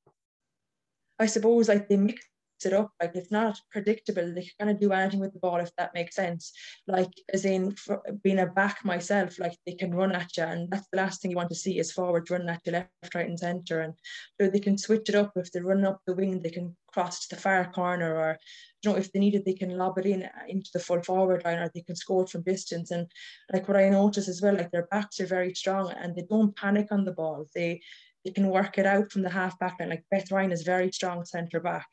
I 1.21 1.27
suppose 1.27 1.69
like 1.69 1.89
they 1.89 1.97
mix 1.97 2.21
it 2.65 2.73
up. 2.73 2.91
Like 3.01 3.13
it's 3.15 3.31
not 3.31 3.61
predictable. 3.71 4.33
They 4.33 4.43
can 4.43 4.51
kind 4.59 4.71
of 4.71 4.81
do 4.81 4.93
anything 4.93 5.21
with 5.21 5.33
the 5.33 5.39
ball 5.39 5.57
if 5.57 5.71
that 5.77 5.95
makes 5.95 6.17
sense. 6.17 6.53
Like 6.87 7.13
as 7.33 7.45
in 7.45 7.75
being 8.23 8.39
a 8.39 8.47
back 8.47 8.85
myself, 8.85 9.39
like 9.39 9.57
they 9.67 9.75
can 9.75 9.95
run 9.95 10.13
at 10.13 10.37
you, 10.37 10.45
and 10.45 10.71
that's 10.71 10.89
the 10.91 10.97
last 10.99 11.21
thing 11.21 11.31
you 11.31 11.37
want 11.37 11.51
to 11.51 11.57
see 11.57 11.79
is 11.79 11.93
forwards 11.93 12.31
running 12.31 12.49
at 12.49 12.63
you 12.65 12.73
left, 12.73 13.15
right, 13.15 13.29
and 13.29 13.39
centre. 13.39 13.81
And 13.81 13.95
so 14.41 14.49
they 14.49 14.61
can 14.61 14.79
switch 14.79 15.09
it 15.09 15.15
up 15.15 15.33
if 15.37 15.53
they 15.53 15.61
run 15.61 15.85
up 15.85 16.01
the 16.07 16.15
wing, 16.15 16.41
they 16.41 16.51
can 16.51 16.77
cross 16.93 17.27
to 17.27 17.35
the 17.35 17.41
far 17.41 17.71
corner, 17.73 18.17
or 18.17 18.39
you 18.83 18.91
know 18.91 18.97
if 18.97 19.13
they 19.13 19.19
need 19.19 19.35
it, 19.35 19.45
they 19.45 19.53
can 19.53 19.77
lob 19.77 19.99
it 19.99 20.07
in 20.07 20.23
uh, 20.23 20.29
into 20.49 20.71
the 20.73 20.81
full 20.81 21.03
forward 21.03 21.43
line, 21.45 21.59
or 21.59 21.71
they 21.75 21.83
can 21.83 21.97
score 21.97 22.27
from 22.27 22.43
distance. 22.43 22.91
And 22.91 23.07
like 23.53 23.69
what 23.69 23.77
I 23.77 23.89
notice 23.91 24.29
as 24.29 24.41
well, 24.41 24.55
like 24.55 24.71
their 24.71 24.89
backs 24.91 25.21
are 25.21 25.27
very 25.27 25.55
strong 25.55 25.93
and 25.93 26.15
they 26.15 26.25
don't 26.29 26.57
panic 26.57 26.89
on 26.91 27.05
the 27.05 27.13
ball. 27.13 27.47
They 27.55 27.81
they 28.25 28.33
can 28.33 28.49
work 28.49 28.77
it 28.77 28.87
out 28.87 29.13
from 29.13 29.23
the 29.23 29.31
half 29.31 29.59
back 29.59 29.77
line. 29.79 29.91
Like 29.91 30.05
Beth 30.11 30.33
Ryan 30.33 30.53
is 30.53 30.63
very 30.63 30.91
strong 30.91 31.25
centre 31.25 31.61
back. 31.61 31.87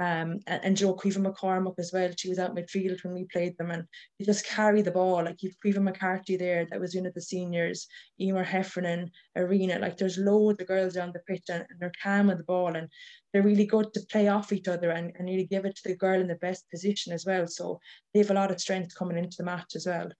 Um, 0.00 0.38
and, 0.46 0.64
and 0.64 0.76
Joe 0.76 0.94
Caoimhe 0.94 1.26
McCormack 1.26 1.74
as 1.78 1.92
well. 1.92 2.10
She 2.16 2.28
was 2.28 2.38
out 2.38 2.54
midfield 2.54 3.02
when 3.02 3.14
we 3.14 3.24
played 3.32 3.58
them, 3.58 3.72
and 3.72 3.84
they 4.18 4.24
just 4.24 4.46
carry 4.46 4.80
the 4.80 4.92
ball. 4.92 5.24
Like 5.24 5.42
you've 5.42 5.56
Caoimhe 5.64 5.82
McCarthy 5.82 6.36
there 6.36 6.66
that 6.66 6.80
was 6.80 6.94
one 6.94 7.06
of 7.06 7.14
the 7.14 7.20
seniors, 7.20 7.88
Emer 8.20 8.44
Heffernan, 8.44 9.10
Arena. 9.36 9.78
Like 9.78 9.96
there's 9.96 10.18
loads 10.18 10.60
of 10.60 10.68
girls 10.68 10.96
on 10.96 11.12
the 11.12 11.20
pitch, 11.26 11.44
and, 11.48 11.64
and 11.68 11.80
they're 11.80 11.92
calm 12.02 12.28
with 12.28 12.38
the 12.38 12.44
ball, 12.44 12.76
and 12.76 12.88
they're 13.32 13.42
really 13.42 13.66
good 13.66 13.92
to 13.94 14.00
play 14.10 14.28
off 14.28 14.52
each 14.52 14.68
other 14.68 14.90
and, 14.90 15.12
and 15.18 15.28
really 15.28 15.46
give 15.46 15.64
it 15.64 15.76
to 15.76 15.88
the 15.88 15.96
girl 15.96 16.20
in 16.20 16.28
the 16.28 16.36
best 16.36 16.70
position 16.70 17.12
as 17.12 17.26
well. 17.26 17.46
So 17.46 17.80
they 18.12 18.20
have 18.20 18.30
a 18.30 18.34
lot 18.34 18.50
of 18.50 18.60
strength 18.60 18.94
coming 18.96 19.18
into 19.18 19.36
the 19.38 19.44
match 19.44 19.72
as 19.74 19.86
well. 19.86 20.10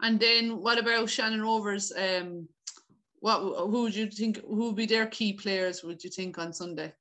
And 0.00 0.18
then 0.18 0.62
what 0.62 0.78
about 0.78 1.10
Shannon 1.10 1.42
Rovers? 1.42 1.92
Um, 1.96 2.48
what 3.20 3.40
who 3.40 3.82
would 3.82 3.94
you 3.94 4.10
think 4.10 4.40
who 4.42 4.66
would 4.66 4.76
be 4.76 4.86
their 4.86 5.06
key 5.06 5.32
players? 5.32 5.82
Would 5.82 6.04
you 6.04 6.10
think 6.10 6.38
on 6.38 6.52
Sunday? 6.52 6.92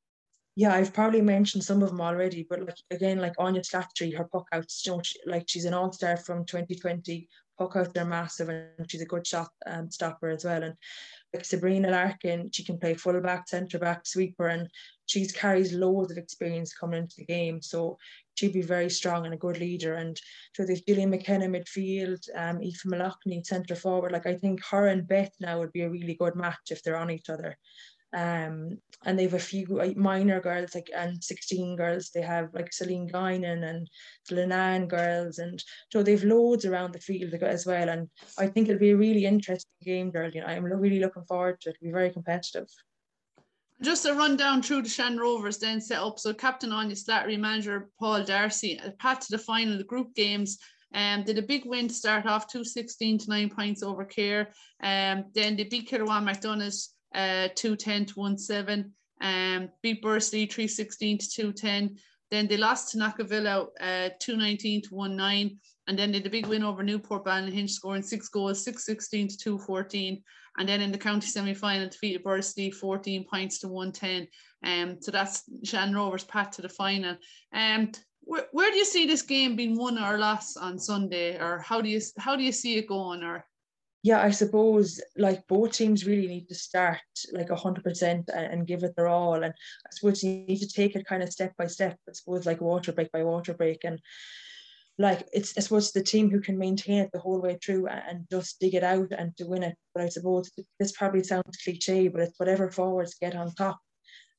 Yeah, 0.58 0.74
I've 0.74 0.92
probably 0.92 1.22
mentioned 1.22 1.64
some 1.64 1.84
of 1.84 1.90
them 1.90 2.02
already, 2.02 2.44
but 2.50 2.66
like 2.66 2.80
again, 2.90 3.20
like 3.20 3.36
Áine 3.36 3.64
Slattery, 3.64 4.18
her 4.18 4.24
puck 4.24 4.48
outs, 4.52 4.84
you 4.84 4.92
know, 4.92 5.02
she, 5.04 5.20
like 5.28 5.44
she's 5.48 5.66
an 5.66 5.76
all 5.76 5.92
star 5.92 6.18
from 6.18 6.46
2020. 6.46 7.30
Puck 7.60 7.76
outs 7.76 7.96
are 7.96 8.06
massive, 8.06 8.50
and 8.50 8.90
she's 8.90 9.04
a 9.04 9.06
good 9.06 9.28
shot 9.28 9.50
um, 9.68 9.92
stopper 9.92 10.30
as 10.30 10.46
well. 10.46 10.64
And 10.64 10.74
like 11.32 11.46
Sabrina 11.46 11.92
Larkin, 11.92 12.50
she 12.52 12.64
can 12.64 12.80
play 12.80 12.96
fullback, 12.96 13.48
centre 13.48 13.78
back, 13.78 14.08
sweeper, 14.08 14.48
and 14.48 14.68
she's 15.06 15.32
carries 15.32 15.74
loads 15.74 16.12
of 16.12 16.18
experience 16.18 16.74
coming 16.74 17.04
into 17.04 17.18
the 17.20 17.26
game. 17.26 17.62
So 17.62 18.00
she'd 18.34 18.54
be 18.54 18.64
very 18.64 18.90
strong 18.90 19.26
and 19.26 19.36
a 19.36 19.38
good 19.38 19.60
leader. 19.60 19.94
And 19.94 20.20
so 20.56 20.66
there's 20.66 20.82
Gillian 20.82 21.12
McKenna 21.12 21.46
midfield, 21.46 22.28
um, 22.36 22.64
Aoife 22.64 22.82
Malachny 22.84 23.46
centre 23.46 23.76
forward. 23.76 24.12
Like 24.12 24.26
I 24.26 24.34
think 24.34 24.66
her 24.72 24.88
and 24.88 25.08
Beth 25.08 25.34
now 25.40 25.60
would 25.60 25.72
be 25.72 25.82
a 25.82 25.90
really 25.90 26.16
good 26.16 26.36
match 26.36 26.72
if 26.72 26.82
they're 26.82 26.98
on 26.98 27.12
each 27.12 27.30
other 27.30 27.56
um, 28.14 28.78
and 29.06 29.20
they 29.20 29.24
have 29.24 29.34
a 29.34 29.40
few 29.40 29.94
minor 29.96 30.40
girls 30.40 30.74
like 30.74 30.90
and 30.96 31.22
16 31.24 31.76
girls. 31.76 32.10
They 32.14 32.22
have 32.22 32.54
like 32.54 32.72
Celine 32.72 33.10
Guinan 33.10 33.70
and 33.70 33.90
the 34.30 34.36
Lenan 34.36 34.88
girls 34.88 35.40
and 35.40 35.62
so 35.92 36.04
they've 36.04 36.24
loads 36.24 36.66
around 36.66 36.94
the 36.94 37.00
field 37.00 37.34
as 37.34 37.66
well. 37.66 37.90
And 37.90 38.10
I 38.38 38.48
think 38.48 38.68
it'll 38.70 38.80
be 38.80 38.92
a 38.92 38.98
really 38.98 39.26
interesting 39.26 39.72
game 39.84 40.12
girl. 40.12 40.32
You 40.32 40.42
know 40.42 40.48
I'm 40.48 40.64
really 40.64 41.00
looking 41.00 41.26
forward 41.26 41.60
to 41.62 41.70
it. 41.70 41.76
It'll 41.76 41.88
be 41.88 41.94
very 41.94 42.10
competitive. 42.10 42.68
Just 43.82 44.06
a 44.06 44.14
rundown 44.14 44.64
through 44.64 44.82
the 44.84 44.90
Shan 44.90 45.18
Rovers 45.18 45.60
then 45.60 45.82
set 45.82 46.00
up. 46.00 46.18
So 46.18 46.34
captain 46.34 46.72
Áine 46.72 46.92
Slattery 46.92 47.38
manager 47.38 47.90
Paul 48.00 48.24
Darcy 48.24 48.80
a 48.84 48.92
path 48.92 49.28
to 49.28 49.28
the 49.32 49.44
final 49.44 49.78
the 49.78 49.84
group 49.84 50.16
games. 50.16 50.58
Um, 50.94 51.24
did 51.24 51.38
a 51.38 51.42
big 51.42 51.66
win 51.66 51.90
to 51.90 51.94
start 51.94 52.26
off 52.26 52.48
216 52.48 53.18
to 53.18 53.30
9 53.30 53.50
points 53.50 53.84
over 53.84 54.06
Cahir 54.06 54.48
um, 54.82 55.26
then 55.36 55.58
they 55.58 55.66
beat 55.66 55.90
Kilruane 55.90 56.24
McDonough's 56.24 56.96
uh, 57.14 57.50
210 57.56 58.06
to 58.06 58.38
17. 58.38 58.92
Um, 59.20 59.70
beat 59.82 60.02
Bursley 60.02 60.46
316 60.46 61.18
to 61.18 61.30
210. 61.30 61.98
Then 62.30 62.48
they 62.48 62.58
lost 62.58 62.92
to 62.92 62.98
Knockavilla 62.98 63.68
uh, 63.80 64.10
219 64.20 64.82
to 64.84 65.08
19. 65.08 65.60
And 65.88 65.98
then 65.98 66.12
they 66.12 66.22
a 66.22 66.30
big 66.30 66.48
win 66.48 66.64
over 66.64 66.84
Newport 66.84 67.26
Ballynahinch, 67.26 67.70
scoring 67.70 68.04
six 68.04 68.28
goals, 68.28 68.64
616 68.64 69.30
to 69.30 69.38
214. 69.38 70.22
And 70.58 70.68
then 70.68 70.82
in 70.82 70.92
the 70.92 70.98
county 70.98 71.28
semi 71.28 71.54
final, 71.54 71.88
defeated 71.88 72.24
Bursley 72.24 72.72
14 72.72 73.26
points 73.30 73.60
to 73.60 73.68
110. 73.68 74.28
Um, 74.64 74.98
so 75.00 75.12
that's 75.12 75.44
Shan 75.64 75.94
Rovers' 75.94 76.24
path 76.24 76.52
to 76.52 76.62
the 76.62 76.70
final. 76.70 77.16
Um, 77.54 77.92
where, 78.22 78.48
where 78.52 78.72
do 78.72 78.78
you 78.78 78.86
see 78.86 79.06
this 79.06 79.22
game 79.22 79.56
being 79.56 79.78
won 79.78 79.98
or 79.98 80.18
lost 80.18 80.58
on 80.58 80.80
Sunday, 80.80 81.40
or 81.40 81.60
how 81.60 81.80
do 81.80 81.90
you 81.90 82.02
how 82.18 82.36
do 82.36 82.44
you 82.44 82.52
see 82.52 82.78
it 82.78 82.88
going? 82.88 83.24
Or 83.24 83.46
yeah, 84.04 84.22
I 84.22 84.32
suppose 84.32 85.02
like 85.18 85.46
both 85.48 85.74
teams 85.74 86.06
really 86.06 86.28
need 86.28 86.48
to 86.50 86.56
start 86.56 87.00
like 87.34 87.50
hundred 87.50 87.84
percent 87.84 88.30
and 88.34 88.68
give 88.68 88.84
it 88.84 88.96
their 88.96 89.08
all. 89.08 89.44
And 89.44 89.54
I 89.54 89.90
suppose 89.92 90.24
you 90.24 90.46
need 90.48 90.60
to 90.60 90.68
take 90.68 90.96
it 90.96 91.06
kind 91.06 91.24
of 91.24 91.32
step 91.32 91.54
by 91.58 91.68
step. 91.68 91.98
I 92.08 92.14
suppose 92.14 92.46
like 92.46 92.62
water 92.62 92.92
break 92.92 93.12
by 93.12 93.24
water 93.24 93.54
break 93.54 93.84
and 93.84 94.00
like 95.00 95.28
it's 95.34 95.58
I 95.58 95.62
suppose 95.62 95.92
the 95.92 96.04
team 96.04 96.30
who 96.30 96.40
can 96.40 96.58
maintain 96.58 97.00
it 97.00 97.12
the 97.12 97.20
whole 97.20 97.42
way 97.42 97.58
through 97.64 97.88
and 97.88 98.26
just 98.32 98.60
dig 98.60 98.76
it 98.76 98.84
out 98.84 99.12
and 99.12 99.36
to 99.38 99.46
win 99.46 99.64
it. 99.64 99.76
But 99.94 100.04
I 100.04 100.10
suppose 100.10 100.52
this 100.80 100.92
probably 100.92 101.24
sounds 101.24 101.58
cliche, 101.64 102.08
but 102.08 102.22
it's 102.22 102.40
whatever 102.40 102.72
forwards 102.72 103.16
get 103.16 103.36
on 103.36 103.54
top. 103.54 103.80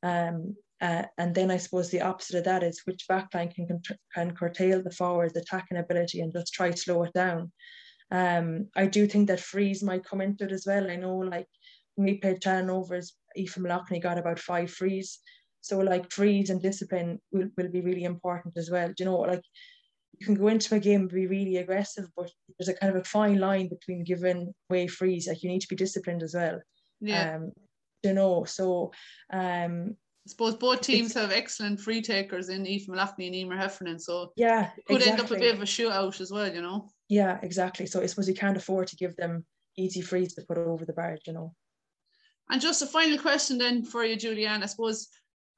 Um, 0.02 0.56
uh, 0.80 1.02
and 1.18 1.34
then 1.34 1.50
I 1.50 1.56
suppose 1.56 1.90
the 1.90 2.02
opposite 2.02 2.38
of 2.38 2.44
that 2.44 2.62
is 2.62 2.82
which 2.84 3.06
backline 3.10 3.52
can 3.54 3.82
can 4.14 4.36
curtail 4.36 4.82
the 4.82 4.92
forwards' 4.92 5.36
attacking 5.36 5.78
ability 5.78 6.20
and 6.20 6.32
just 6.32 6.54
try 6.54 6.70
to 6.70 6.76
slow 6.76 7.02
it 7.02 7.12
down. 7.12 7.52
Um, 8.10 8.68
I 8.74 8.86
do 8.86 9.06
think 9.06 9.28
that 9.28 9.40
frees 9.40 9.82
might 9.82 10.04
come 10.04 10.20
into 10.20 10.44
it 10.44 10.52
as 10.52 10.64
well. 10.66 10.90
I 10.90 10.96
know 10.96 11.16
like 11.16 11.46
when 11.96 12.06
we 12.06 12.18
played 12.18 12.44
Rovers, 12.46 13.14
Aoife 13.36 13.56
Malachny 13.56 14.00
got 14.00 14.18
about 14.18 14.38
five 14.38 14.70
frees. 14.70 15.18
So 15.60 15.78
like 15.78 16.10
frees 16.10 16.50
and 16.50 16.62
discipline 16.62 17.20
will, 17.32 17.48
will 17.56 17.68
be 17.68 17.82
really 17.82 18.04
important 18.04 18.56
as 18.56 18.70
well. 18.70 18.88
Do 18.88 18.94
you 18.98 19.04
know, 19.06 19.18
like 19.18 19.42
you 20.18 20.26
can 20.26 20.34
go 20.34 20.48
into 20.48 20.74
a 20.74 20.80
game 20.80 21.02
and 21.02 21.10
be 21.10 21.26
really 21.26 21.56
aggressive, 21.56 22.06
but 22.16 22.30
there's 22.58 22.68
a 22.68 22.74
kind 22.74 22.94
of 22.94 23.00
a 23.00 23.04
fine 23.04 23.38
line 23.38 23.68
between 23.68 24.04
giving 24.04 24.54
away 24.70 24.86
frees. 24.86 25.28
Like 25.28 25.42
you 25.42 25.50
need 25.50 25.60
to 25.60 25.68
be 25.68 25.76
disciplined 25.76 26.22
as 26.22 26.34
well. 26.34 26.60
Yeah. 27.00 27.36
Um, 27.36 27.52
you 28.02 28.14
know, 28.14 28.44
so 28.44 28.92
um 29.32 29.96
I 30.28 30.30
suppose 30.30 30.56
both 30.56 30.82
teams 30.82 31.14
have 31.14 31.32
excellent 31.32 31.80
free 31.80 32.02
takers 32.02 32.50
in 32.50 32.66
Aoife 32.66 32.86
Malachny 32.86 33.28
and 33.28 33.34
Emer 33.34 33.56
Heffernan, 33.56 33.98
so 33.98 34.32
yeah, 34.36 34.68
could 34.86 34.96
exactly. 34.96 35.10
end 35.10 35.20
up 35.20 35.30
a 35.30 35.40
bit 35.40 35.54
of 35.54 35.62
a 35.62 35.64
shootout 35.64 36.20
as 36.20 36.30
well, 36.30 36.52
you 36.52 36.60
know. 36.60 36.90
Yeah, 37.08 37.38
exactly. 37.42 37.86
So 37.86 38.02
I 38.02 38.06
suppose 38.06 38.28
you 38.28 38.34
can't 38.34 38.58
afford 38.58 38.88
to 38.88 38.96
give 38.96 39.16
them 39.16 39.46
easy 39.78 40.02
frees 40.02 40.34
to 40.34 40.42
put 40.42 40.58
over 40.58 40.84
the 40.84 40.92
bar, 40.92 41.16
you 41.26 41.32
know. 41.32 41.54
And 42.50 42.60
just 42.60 42.82
a 42.82 42.86
final 42.86 43.16
question 43.16 43.56
then 43.56 43.82
for 43.82 44.04
you, 44.04 44.16
Julianne. 44.16 44.62
I 44.62 44.66
suppose 44.66 45.08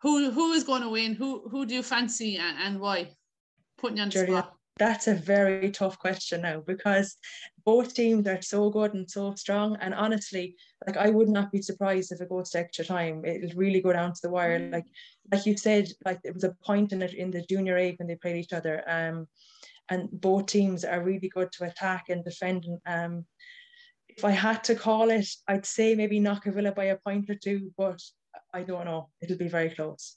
who 0.02 0.30
who 0.30 0.52
is 0.52 0.62
going 0.62 0.82
to 0.82 0.88
win? 0.88 1.14
Who 1.14 1.48
who 1.48 1.66
do 1.66 1.74
you 1.74 1.82
fancy 1.82 2.36
and, 2.36 2.56
and 2.58 2.80
why? 2.80 3.16
Putting 3.76 3.96
you 3.96 4.04
on 4.04 4.10
the 4.10 4.24
spot. 4.24 4.54
That's 4.80 5.08
a 5.08 5.14
very 5.14 5.70
tough 5.70 5.98
question 5.98 6.40
now 6.40 6.62
because 6.66 7.16
both 7.66 7.92
teams 7.94 8.26
are 8.26 8.40
so 8.40 8.70
good 8.70 8.94
and 8.94 9.08
so 9.08 9.34
strong. 9.34 9.76
And 9.82 9.92
honestly, 9.92 10.56
like 10.86 10.96
I 10.96 11.10
would 11.10 11.28
not 11.28 11.52
be 11.52 11.60
surprised 11.60 12.12
if 12.12 12.20
it 12.22 12.30
goes 12.30 12.48
to 12.50 12.60
extra 12.60 12.86
time. 12.86 13.22
It'll 13.26 13.58
really 13.58 13.82
go 13.82 13.92
down 13.92 14.14
to 14.14 14.20
the 14.22 14.30
wire. 14.30 14.58
Mm. 14.58 14.72
Like 14.72 14.86
like 15.30 15.44
you 15.44 15.56
said, 15.56 15.88
like 16.06 16.20
it 16.24 16.32
was 16.32 16.44
a 16.44 16.56
point 16.64 16.92
in 16.92 17.02
it 17.02 17.12
in 17.12 17.30
the 17.30 17.42
junior 17.42 17.76
A 17.76 17.94
when 17.96 18.08
they 18.08 18.16
played 18.16 18.36
each 18.36 18.54
other. 18.54 18.82
Um, 18.88 19.28
and 19.90 20.08
both 20.10 20.46
teams 20.46 20.84
are 20.86 21.02
really 21.02 21.28
good 21.28 21.52
to 21.52 21.64
attack 21.64 22.08
and 22.08 22.24
defend. 22.24 22.64
And, 22.64 22.80
um, 22.86 23.26
if 24.08 24.24
I 24.24 24.30
had 24.30 24.64
to 24.64 24.74
call 24.74 25.10
it, 25.10 25.28
I'd 25.46 25.66
say 25.66 25.94
maybe 25.94 26.20
Knockavilla 26.20 26.74
by 26.74 26.84
a 26.84 26.96
point 26.96 27.28
or 27.28 27.34
two, 27.34 27.70
but 27.76 28.00
I 28.54 28.62
don't 28.62 28.86
know. 28.86 29.10
It'll 29.20 29.36
be 29.36 29.48
very 29.48 29.70
close. 29.70 30.16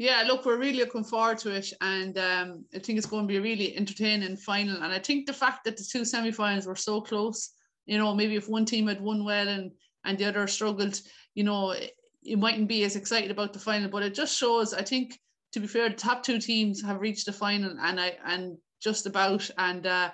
Yeah, 0.00 0.22
look, 0.26 0.46
we're 0.46 0.56
really 0.56 0.78
looking 0.78 1.04
forward 1.04 1.36
to 1.40 1.50
it, 1.50 1.74
and 1.82 2.16
um, 2.16 2.64
I 2.74 2.78
think 2.78 2.96
it's 2.96 3.06
going 3.06 3.24
to 3.24 3.28
be 3.28 3.36
a 3.36 3.42
really 3.42 3.76
entertaining 3.76 4.34
final. 4.38 4.82
And 4.82 4.94
I 4.94 4.98
think 4.98 5.26
the 5.26 5.34
fact 5.34 5.62
that 5.64 5.76
the 5.76 5.84
two 5.84 6.06
semi-finals 6.06 6.66
were 6.66 6.74
so 6.74 7.02
close, 7.02 7.50
you 7.84 7.98
know, 7.98 8.14
maybe 8.14 8.34
if 8.34 8.48
one 8.48 8.64
team 8.64 8.86
had 8.86 9.02
won 9.02 9.26
well 9.26 9.46
and 9.46 9.72
and 10.06 10.16
the 10.16 10.24
other 10.24 10.46
struggled, 10.46 10.98
you 11.34 11.44
know, 11.44 11.74
you 12.22 12.38
mightn't 12.38 12.66
be 12.66 12.82
as 12.84 12.96
excited 12.96 13.30
about 13.30 13.52
the 13.52 13.58
final. 13.58 13.90
But 13.90 14.02
it 14.02 14.14
just 14.14 14.38
shows, 14.38 14.72
I 14.72 14.80
think, 14.80 15.20
to 15.52 15.60
be 15.60 15.66
fair, 15.66 15.90
the 15.90 15.96
top 15.96 16.22
two 16.22 16.38
teams 16.38 16.80
have 16.80 17.02
reached 17.02 17.26
the 17.26 17.32
final, 17.34 17.76
and 17.78 18.00
I 18.00 18.16
and 18.24 18.56
just 18.82 19.04
about. 19.04 19.50
And 19.58 19.86
uh, 19.86 20.12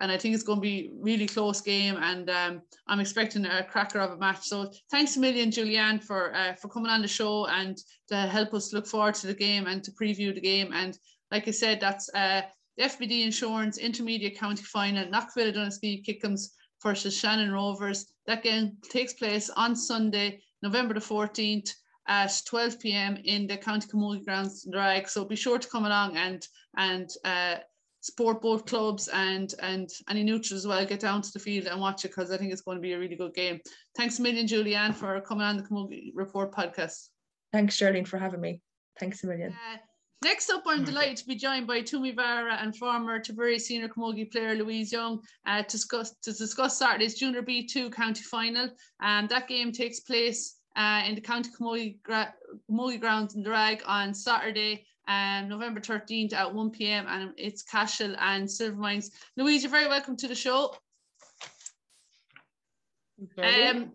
and 0.00 0.10
I 0.10 0.16
think 0.16 0.34
it's 0.34 0.44
going 0.44 0.58
to 0.58 0.62
be 0.62 0.90
really 1.00 1.26
close 1.26 1.60
game, 1.60 1.96
and 1.96 2.28
um, 2.30 2.62
I'm 2.86 3.00
expecting 3.00 3.44
a 3.44 3.64
cracker 3.64 4.00
of 4.00 4.12
a 4.12 4.16
match. 4.16 4.46
So 4.46 4.70
thanks 4.90 5.16
a 5.16 5.20
million, 5.20 5.50
Julianne, 5.50 6.02
for 6.02 6.34
uh, 6.34 6.54
for 6.54 6.68
coming 6.68 6.90
on 6.90 7.02
the 7.02 7.08
show 7.08 7.46
and 7.46 7.76
to 8.08 8.16
help 8.16 8.54
us 8.54 8.72
look 8.72 8.86
forward 8.86 9.14
to 9.16 9.26
the 9.26 9.34
game 9.34 9.66
and 9.66 9.84
to 9.84 9.92
preview 9.92 10.34
the 10.34 10.40
game. 10.40 10.72
And 10.72 10.98
like 11.30 11.46
I 11.48 11.52
said, 11.52 11.80
that's 11.80 12.08
uh, 12.14 12.42
FBD 12.80 13.24
Insurance 13.24 13.78
Intermediate 13.78 14.38
County 14.38 14.62
Final, 14.62 15.08
Knockville 15.08 15.52
Donaskeigh 15.52 16.04
Kickhams 16.04 16.48
versus 16.82 17.16
Shannon 17.16 17.52
Rovers. 17.52 18.06
That 18.26 18.42
game 18.42 18.78
takes 18.88 19.12
place 19.12 19.50
on 19.50 19.76
Sunday, 19.76 20.42
November 20.62 20.94
the 20.94 21.00
14th 21.00 21.70
at 22.08 22.32
12 22.46 22.80
p.m. 22.80 23.18
in 23.24 23.46
the 23.46 23.56
County 23.56 23.86
Camogie 23.86 24.24
Grounds 24.24 24.66
Drag. 24.72 25.08
So 25.08 25.24
be 25.24 25.36
sure 25.36 25.58
to 25.58 25.68
come 25.68 25.84
along 25.84 26.16
and 26.16 26.46
and 26.76 27.10
uh, 27.24 27.56
support 28.00 28.40
both 28.40 28.66
clubs 28.66 29.08
and 29.08 29.54
and 29.62 29.90
any 30.08 30.22
neutrals 30.22 30.60
as 30.60 30.66
well. 30.66 30.84
Get 30.84 31.00
down 31.00 31.22
to 31.22 31.32
the 31.32 31.38
field 31.38 31.66
and 31.66 31.80
watch 31.80 32.04
it 32.04 32.08
because 32.08 32.30
I 32.30 32.36
think 32.36 32.52
it's 32.52 32.62
going 32.62 32.78
to 32.78 32.82
be 32.82 32.92
a 32.92 32.98
really 32.98 33.16
good 33.16 33.34
game. 33.34 33.60
Thanks 33.96 34.18
a 34.18 34.22
million, 34.22 34.46
Julianne, 34.46 34.94
for 34.94 35.20
coming 35.20 35.44
on 35.44 35.56
the 35.56 35.62
Camogie 35.62 36.12
Report 36.14 36.52
podcast. 36.52 37.08
Thanks, 37.52 37.74
Sterling, 37.74 38.04
for 38.04 38.18
having 38.18 38.40
me. 38.40 38.60
Thanks 38.98 39.24
a 39.24 39.26
million. 39.26 39.52
Uh, 39.52 39.78
Next 40.22 40.50
up, 40.50 40.64
I'm 40.66 40.84
delighted 40.84 41.16
to 41.16 41.26
be 41.26 41.34
joined 41.34 41.66
by 41.66 41.80
Toomevara 41.80 42.62
and 42.62 42.76
former 42.76 43.18
Tipperary 43.18 43.58
senior 43.58 43.88
camogie 43.88 44.30
player 44.30 44.54
Louise 44.54 44.92
Young 44.92 45.22
uh, 45.46 45.62
to, 45.62 45.68
discuss, 45.70 46.14
to 46.22 46.32
discuss 46.34 46.78
Saturday's 46.78 47.14
Junior 47.14 47.40
B2 47.40 47.90
county 47.90 48.22
final. 48.22 48.68
And 49.00 49.24
um, 49.24 49.28
that 49.28 49.48
game 49.48 49.72
takes 49.72 50.00
place 50.00 50.58
uh, 50.76 51.02
in 51.06 51.14
the 51.14 51.22
County 51.22 51.50
Camogie, 51.58 52.02
Gra- 52.02 52.34
camogie 52.70 53.00
Grounds 53.00 53.34
in 53.34 53.42
Drag 53.42 53.82
on 53.86 54.12
Saturday, 54.12 54.84
um, 55.08 55.48
November 55.48 55.80
13th 55.80 56.32
at 56.32 56.52
1 56.52 56.70
pm. 56.70 57.06
And 57.08 57.32
it's 57.36 57.62
Cashel 57.62 58.14
and 58.18 58.48
Silvermines. 58.48 59.10
Louise, 59.36 59.62
you're 59.62 59.70
very 59.70 59.88
welcome 59.88 60.16
to 60.16 60.28
the 60.28 60.34
show. 60.34 60.74
Um, 63.38 63.92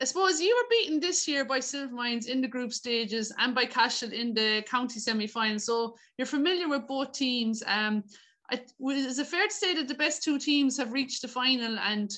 I 0.00 0.04
suppose 0.04 0.40
you 0.40 0.54
were 0.54 0.68
beaten 0.70 1.00
this 1.00 1.28
year 1.28 1.44
by 1.44 1.60
Silvermines 1.60 2.26
in 2.26 2.40
the 2.40 2.48
group 2.48 2.72
stages 2.72 3.32
and 3.38 3.54
by 3.54 3.64
Cashel 3.64 4.12
in 4.12 4.34
the 4.34 4.62
county 4.66 5.00
semi-final. 5.00 5.58
So 5.58 5.96
you're 6.18 6.26
familiar 6.26 6.68
with 6.68 6.86
both 6.86 7.12
teams. 7.12 7.62
Um, 7.66 8.04
I, 8.50 8.60
is 8.90 9.18
it 9.18 9.26
fair 9.26 9.46
to 9.46 9.54
say 9.54 9.74
that 9.74 9.88
the 9.88 9.94
best 9.94 10.22
two 10.22 10.38
teams 10.38 10.76
have 10.78 10.92
reached 10.92 11.22
the 11.22 11.28
final? 11.28 11.78
And 11.78 12.10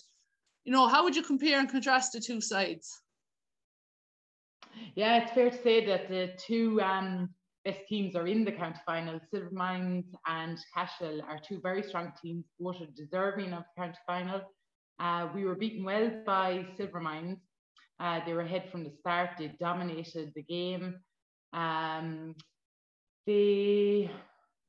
you 0.65 0.73
know, 0.73 0.89
how 0.89 1.05
would 1.05 1.15
you 1.15 1.23
compare 1.23 1.61
and 1.61 1.69
contrast 1.69 2.13
the 2.13 2.21
two 2.21 2.41
sides? 2.41 3.01
Yeah, 4.95 5.23
it's 5.23 5.33
fair 5.33 5.51
to 5.51 5.63
say 5.63 5.87
that 5.87 6.09
the 6.09 6.33
two 6.39 6.81
um, 6.83 7.31
best 7.67 7.87
teams 7.89 8.17
are 8.17 8.27
in 8.27 8.45
the 8.45 8.53
county 8.53 8.81
final. 8.87 9.21
Silvermines 9.31 10.07
and 10.27 10.59
Cashel 10.75 11.21
are 11.29 11.39
two 11.47 11.61
very 11.61 11.83
strong 11.83 12.13
teams, 12.23 12.45
both 12.59 12.81
are 12.81 12.87
deserving 12.97 13.53
of 13.53 13.65
the 13.65 13.83
county 13.83 13.99
final. 14.07 14.41
Uh, 14.99 15.29
we 15.35 15.45
were 15.45 15.55
beaten 15.55 15.85
well 15.85 16.11
by 16.25 16.65
Silvermines 16.79 17.39
uh, 17.99 18.21
they 18.27 18.33
were 18.33 18.43
ahead 18.43 18.69
from 18.71 18.85
the 18.85 18.93
start. 19.01 19.31
They 19.39 19.49
dominated 19.59 20.33
the 20.35 20.43
game. 20.43 20.97
Um, 21.53 22.35
they 23.27 24.11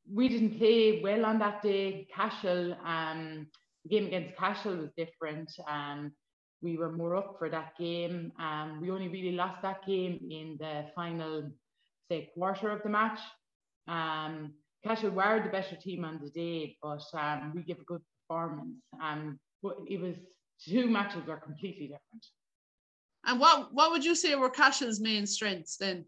we 0.09 0.29
didn't 0.29 0.57
play 0.57 1.01
well 1.03 1.25
on 1.25 1.39
that 1.39 1.61
day. 1.61 2.07
Cashel, 2.15 2.73
um, 2.85 3.47
the 3.83 3.89
game 3.89 4.07
against 4.07 4.37
Cashel 4.37 4.77
was 4.77 4.89
different. 4.95 5.51
Um, 5.69 6.13
we 6.61 6.77
were 6.77 6.91
more 6.91 7.17
up 7.17 7.35
for 7.37 7.49
that 7.49 7.73
game. 7.77 8.31
Um, 8.39 8.79
we 8.81 8.89
only 8.89 9.09
really 9.09 9.33
lost 9.33 9.61
that 9.63 9.85
game 9.85 10.19
in 10.31 10.57
the 10.59 10.85
final, 10.95 11.51
say, 12.09 12.29
quarter 12.33 12.69
of 12.69 12.83
the 12.83 12.89
match. 12.89 13.19
Um, 13.87 14.53
Cashel 14.83 15.11
were 15.11 15.41
the 15.43 15.49
better 15.49 15.75
team 15.75 16.05
on 16.05 16.19
the 16.23 16.29
day, 16.29 16.77
but 16.81 17.03
um, 17.13 17.53
we 17.55 17.63
gave 17.63 17.79
a 17.79 17.83
good 17.83 18.01
performance. 18.27 18.83
Um, 19.01 19.39
but 19.63 19.77
it 19.87 19.99
was 19.99 20.15
two 20.65 20.87
matches 20.87 21.25
were 21.25 21.37
completely 21.37 21.87
different. 21.87 22.25
And 23.25 23.39
what 23.39 23.73
what 23.73 23.91
would 23.91 24.05
you 24.05 24.15
say 24.15 24.35
were 24.35 24.49
Cashel's 24.49 24.99
main 24.99 25.25
strengths 25.25 25.77
then? 25.77 26.05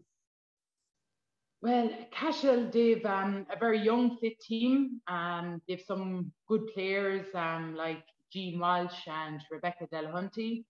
Well, 1.62 1.90
Cashel, 2.10 2.70
they've 2.70 3.04
um, 3.04 3.46
a 3.54 3.58
very 3.58 3.80
young, 3.80 4.16
fit 4.16 4.40
team. 4.40 5.02
Um, 5.08 5.60
they've 5.68 5.82
some 5.86 6.32
good 6.48 6.66
players 6.72 7.26
um, 7.34 7.74
like 7.74 8.02
Jean 8.32 8.58
Walsh 8.58 9.06
and 9.06 9.42
Rebecca 9.50 9.86
Delahunty. 9.92 10.64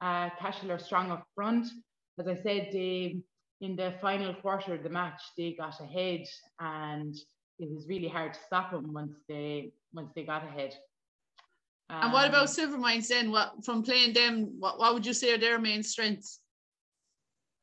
Uh, 0.00 0.30
Cashel 0.40 0.72
are 0.72 0.80
strong 0.80 1.12
up 1.12 1.24
front. 1.36 1.68
As 2.18 2.26
I 2.26 2.34
said, 2.34 2.70
they 2.72 3.20
in 3.60 3.76
the 3.76 3.94
final 4.00 4.34
quarter 4.34 4.74
of 4.74 4.82
the 4.82 4.88
match 4.88 5.20
they 5.36 5.52
got 5.52 5.80
ahead, 5.80 6.24
and 6.60 7.14
it 7.58 7.70
was 7.70 7.86
really 7.88 8.08
hard 8.08 8.34
to 8.34 8.40
stop 8.46 8.70
them 8.70 8.92
once 8.92 9.18
they 9.28 9.72
once 9.92 10.10
they 10.14 10.24
got 10.24 10.44
ahead. 10.44 10.74
Um, 11.88 12.02
and 12.02 12.12
what 12.12 12.28
about 12.28 12.48
Silvermines 12.48 13.08
then? 13.08 13.30
What 13.30 13.64
from 13.64 13.82
playing 13.82 14.12
them? 14.12 14.56
What, 14.58 14.78
what 14.78 14.92
would 14.92 15.06
you 15.06 15.12
say 15.12 15.34
are 15.34 15.38
their 15.38 15.58
main 15.58 15.82
strengths? 15.82 16.40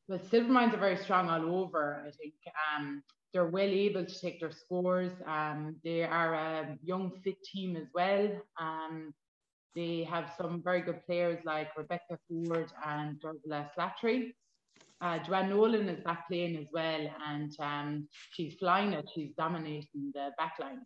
Well, 0.08 0.19
Silvermines 0.19 0.73
are 0.73 0.79
very 0.79 0.97
strong 0.97 1.29
all 1.29 1.62
over. 1.62 2.03
I 2.08 2.12
think 2.12 2.34
um, 2.77 3.03
they're 3.34 3.47
well 3.47 3.69
able 3.69 4.06
to 4.06 4.21
take 4.21 4.39
their 4.39 4.51
scores. 4.51 5.12
Um, 5.27 5.75
they 5.84 6.03
are 6.03 6.34
a 6.34 6.77
young, 6.84 7.12
fit 7.23 7.41
team 7.43 7.75
as 7.75 7.88
well. 7.93 8.29
Um, 8.60 9.13
they 9.75 10.08
have 10.10 10.32
some 10.38 10.62
very 10.63 10.82
good 10.82 11.06
players 11.06 11.39
like 11.45 11.75
Rebecca 11.75 12.19
Ford 12.27 12.71
and 12.86 13.21
Ursula 13.25 13.71
Slattery. 13.77 14.34
Uh, 15.03 15.19
Joanne 15.19 15.49
Nolan 15.49 15.89
is 15.89 16.01
back 16.01 16.29
playing 16.29 16.55
as 16.55 16.67
well, 16.71 17.09
and 17.27 17.51
um, 17.59 18.07
she's 18.31 18.53
flying 18.53 18.93
it. 18.93 19.09
She's 19.13 19.31
dominating 19.37 20.13
the 20.13 20.29
back 20.37 20.53
line. 20.61 20.79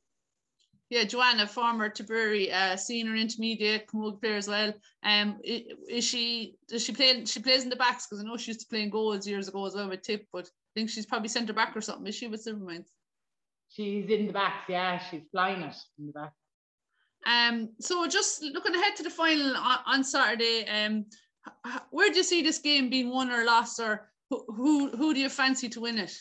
Yeah, 0.89 1.03
Joanna, 1.03 1.45
former 1.45 1.87
Tipperary 1.89 2.51
uh, 2.51 2.77
senior 2.77 3.15
intermediate 3.15 3.85
camogie 3.85 4.19
player 4.19 4.37
as 4.37 4.47
well. 4.47 4.73
Um, 5.03 5.37
is 5.43 6.03
she 6.03 6.55
does 6.67 6.83
she 6.83 6.93
play? 6.93 7.25
She 7.25 7.41
plays 7.41 7.63
in 7.63 7.69
the 7.69 7.75
backs 7.75 8.07
because 8.07 8.23
I 8.23 8.27
know 8.27 8.37
she 8.37 8.51
used 8.51 8.61
to 8.61 8.67
play 8.67 8.81
in 8.81 8.89
goals 8.89 9.27
years 9.27 9.49
ago 9.49 9.65
as 9.67 9.75
well 9.75 9.87
with 9.87 10.01
Tip, 10.01 10.25
but 10.33 10.45
I 10.45 10.71
think 10.73 10.89
she's 10.89 11.05
probably 11.05 11.29
centre 11.29 11.53
back 11.53 11.77
or 11.77 11.81
something. 11.81 12.07
Is 12.07 12.15
she 12.15 12.27
with 12.27 12.43
Silvermines? 12.43 12.87
She's 13.69 14.09
in 14.09 14.25
the 14.25 14.33
backs, 14.33 14.65
yeah. 14.67 14.97
She's 14.97 15.27
flying 15.31 15.61
it 15.61 15.75
in 15.99 16.07
the 16.07 16.13
back. 16.13 16.31
Um, 17.27 17.69
so 17.79 18.07
just 18.07 18.41
looking 18.41 18.73
ahead 18.73 18.95
to 18.95 19.03
the 19.03 19.09
final 19.11 19.55
on, 19.57 19.79
on 19.85 20.03
Saturday, 20.03 20.65
um, 20.67 21.05
where 21.91 22.09
do 22.09 22.17
you 22.17 22.23
see 22.23 22.41
this 22.41 22.59
game 22.59 22.89
being 22.89 23.09
won 23.09 23.31
or 23.31 23.43
lost, 23.43 23.79
or 23.79 24.09
who 24.29 24.45
who, 24.47 24.89
who 24.89 25.13
do 25.13 25.19
you 25.19 25.29
fancy 25.29 25.69
to 25.69 25.81
win 25.81 25.97
it? 25.97 26.13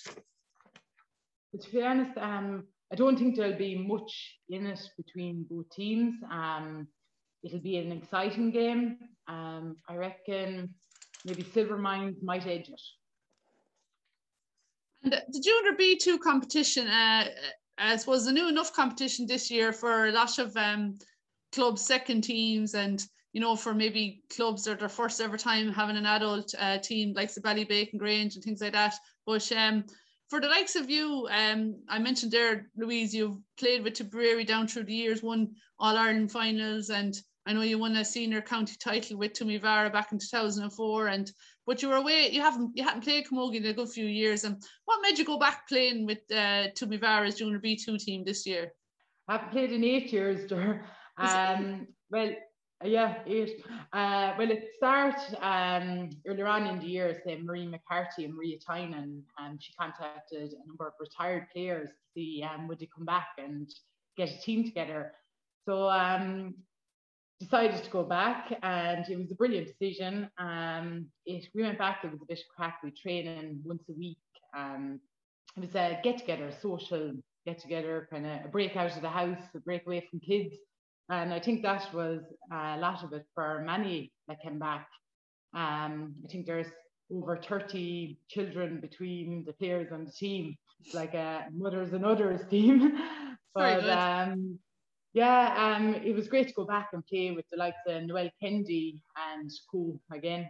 To 1.61 1.71
be 1.71 1.83
honest, 1.83 2.17
um, 2.19 2.65
I 2.93 2.97
don't 2.97 3.19
think 3.19 3.37
there'll 3.37 3.59
be 3.59 3.79
much 3.79 4.39
in 4.49 4.67
it 4.67 4.81
between 4.97 5.47
both 5.49 5.71
teams. 5.71 6.15
Um, 6.31 6.87
it'll 7.43 7.61
be 7.61 7.79
an 7.79 7.93
exciting 7.93 8.51
game. 8.51 8.99
Um, 9.29 9.77
I 9.89 9.97
reckon 9.97 10.75
maybe 11.25 11.43
Silvermines 11.43 12.23
might 12.23 12.47
edge 12.47 12.69
it. 12.69 12.83
And 15.03 15.13
the 15.13 15.41
Junior 15.41 15.73
B2 15.79 16.21
competition, 16.21 16.87
uh, 16.89 17.27
I 17.79 17.97
suppose 17.97 18.25
the 18.25 18.33
new 18.33 18.49
enough 18.49 18.73
competition 18.73 19.27
this 19.27 19.51
year 19.51 19.73
for 19.73 20.07
a 20.07 20.13
lot 20.13 20.39
of 20.39 20.57
um, 20.57 20.99
clubs, 21.57 21.83
second 21.83 22.21
teams, 22.21 22.75
and 22.75 23.05
you 23.33 23.41
know, 23.41 23.57
for 23.57 23.75
maybe 23.75 24.23
clubs 24.31 24.65
that 24.65 24.73
are 24.73 24.77
their 24.77 24.89
first 24.89 25.21
ever 25.21 25.37
time 25.37 25.73
having 25.73 25.97
an 25.97 26.07
adult 26.07 26.55
uh, 26.59 26.79
team 26.79 27.13
like 27.15 27.33
the 27.35 27.41
Ballybacon 27.41 27.99
Grange 27.99 28.35
and 28.35 28.45
things 28.45 28.61
like 28.61 28.73
that. 28.73 28.95
But 29.27 29.51
um, 29.53 29.85
for 30.31 30.41
the 30.41 30.49
likes 30.49 30.77
of 30.77 30.89
you, 30.89 31.29
um, 31.31 31.77
I 31.89 31.99
mentioned 31.99 32.33
there, 32.33 32.69
Louise, 32.77 33.15
you've 33.15 33.39
played 33.59 33.83
with 33.83 33.95
Tipperary 33.95 34.45
down 34.45 34.69
through 34.69 34.85
the 34.85 34.95
years, 34.95 35.23
won 35.23 35.55
All 35.79 35.97
Ireland 35.97 36.31
finals, 36.31 36.91
and 36.91 37.15
I 37.47 37.53
know 37.53 37.63
you 37.63 37.79
won 37.79 37.97
a 37.97 38.05
senior 38.05 38.43
county 38.43 38.75
title 38.79 39.19
with 39.19 39.33
Toomevara 39.33 39.93
back 39.93 40.13
in 40.13 40.19
2004. 40.19 41.09
And 41.09 41.31
but 41.67 41.83
you 41.83 41.89
were 41.89 41.97
away, 41.97 42.31
you 42.31 42.41
haven't 42.41 42.73
you 42.75 42.85
hadn't 42.85 43.05
played 43.05 43.27
camogie 43.27 43.57
in 43.57 43.67
a 43.67 43.73
good 43.73 43.89
few 43.89 44.07
years. 44.07 44.45
And 44.45 44.61
what 44.85 45.01
made 45.03 45.19
you 45.19 45.25
go 45.25 45.39
back 45.39 45.69
playing 45.69 46.07
with 46.07 46.19
uh, 46.31 46.69
Toomevara's 46.75 47.37
junior 47.37 47.61
B2 47.61 47.99
team 48.03 48.25
this 48.25 48.47
year? 48.47 48.73
I've 49.29 49.51
played 49.51 49.73
in 49.73 49.85
eight 49.85 50.13
years, 50.13 50.49
there. 50.49 50.87
Um, 51.19 51.87
well, 52.11 52.31
yeah, 52.85 53.17
eight. 53.27 53.65
Uh, 53.93 54.35
well, 54.39 54.51
it 54.51 54.71
started 54.77 55.37
um, 55.41 56.11
earlier 56.27 56.47
on 56.47 56.67
in 56.67 56.79
the 56.79 56.87
year, 56.87 57.21
say 57.25 57.41
Marie 57.43 57.67
McCarthy 57.67 58.27
and 58.27 58.35
Maria 58.35 58.59
Tynan, 58.59 59.23
and 59.39 59.63
she 59.63 59.73
contacted 59.73 60.53
a 60.53 60.67
number 60.67 60.87
of 60.87 60.93
retired 61.01 61.47
players 61.53 61.89
to 61.89 61.95
see 62.15 62.45
um, 62.45 62.69
would 62.69 62.79
they 62.79 62.89
come 62.95 63.07
back 63.07 63.29
and 63.39 63.73
get 64.17 64.31
a 64.31 64.39
team 64.41 64.65
together. 64.65 65.13
So 65.65 65.89
um, 65.89 66.55
decided 67.41 67.83
to 67.83 67.91
go 67.91 68.03
back, 68.03 68.53
and 68.63 69.09
it 69.09 69.19
was 69.19 69.31
a 69.31 69.35
brilliant 69.35 69.69
decision. 69.69 70.29
Um, 70.39 71.07
it 71.25 71.49
we 71.55 71.63
went 71.63 71.79
back. 71.79 72.01
It 72.05 72.13
was 72.13 72.21
a 72.23 72.27
bit 72.27 72.41
of 72.41 72.55
crack. 72.55 72.81
We 72.85 72.91
training 72.91 73.61
once 73.65 73.85
a 73.89 73.93
week. 73.93 74.19
Um, 74.57 75.01
it 75.57 75.61
was 75.61 75.75
a 75.75 75.99
get 76.03 76.19
together, 76.19 76.51
social 76.61 77.13
get 77.47 77.59
together, 77.59 78.07
kind 78.11 78.27
of 78.27 78.45
a 78.45 78.49
break 78.49 78.77
out 78.77 78.95
of 78.95 79.03
the 79.03 79.09
house, 79.09 79.39
a 79.55 79.61
break 79.61 79.87
away 79.87 80.07
from 80.11 80.21
kids. 80.21 80.57
And 81.09 81.33
I 81.33 81.39
think 81.39 81.63
that 81.63 81.93
was 81.95 82.23
a 82.53 82.79
lot 82.79 83.05
of 83.05 83.13
it 83.13 83.25
for 83.35 83.63
many 83.65 84.13
that 84.29 84.41
came 84.43 84.59
back. 84.59 84.89
Um, 85.55 86.15
I 86.25 86.29
think 86.29 86.47
there's 86.47 86.67
over 87.13 87.37
30 87.37 88.19
children 88.29 88.81
between 88.81 89.45
the 89.45 89.53
players 89.53 89.93
on 89.93 90.05
the 90.05 90.11
team. 90.11 90.57
It's 90.85 90.95
like 90.95 91.15
a 91.15 91.47
mothers 91.53 91.93
and 91.93 92.05
others 92.05 92.41
team. 92.51 92.99
but 93.55 93.89
um, 93.89 94.59
yeah, 95.13 95.77
um, 95.77 95.95
it 95.95 96.15
was 96.15 96.29
great 96.29 96.49
to 96.49 96.55
go 96.55 96.65
back 96.65 96.89
and 96.93 97.07
play 97.07 97.31
with 97.31 97.47
the 97.51 97.57
likes 97.57 97.79
of 97.87 98.03
Noelle 98.03 98.31
Kennedy 98.43 98.99
and 99.33 99.51
co 99.71 99.99
again. 100.13 100.49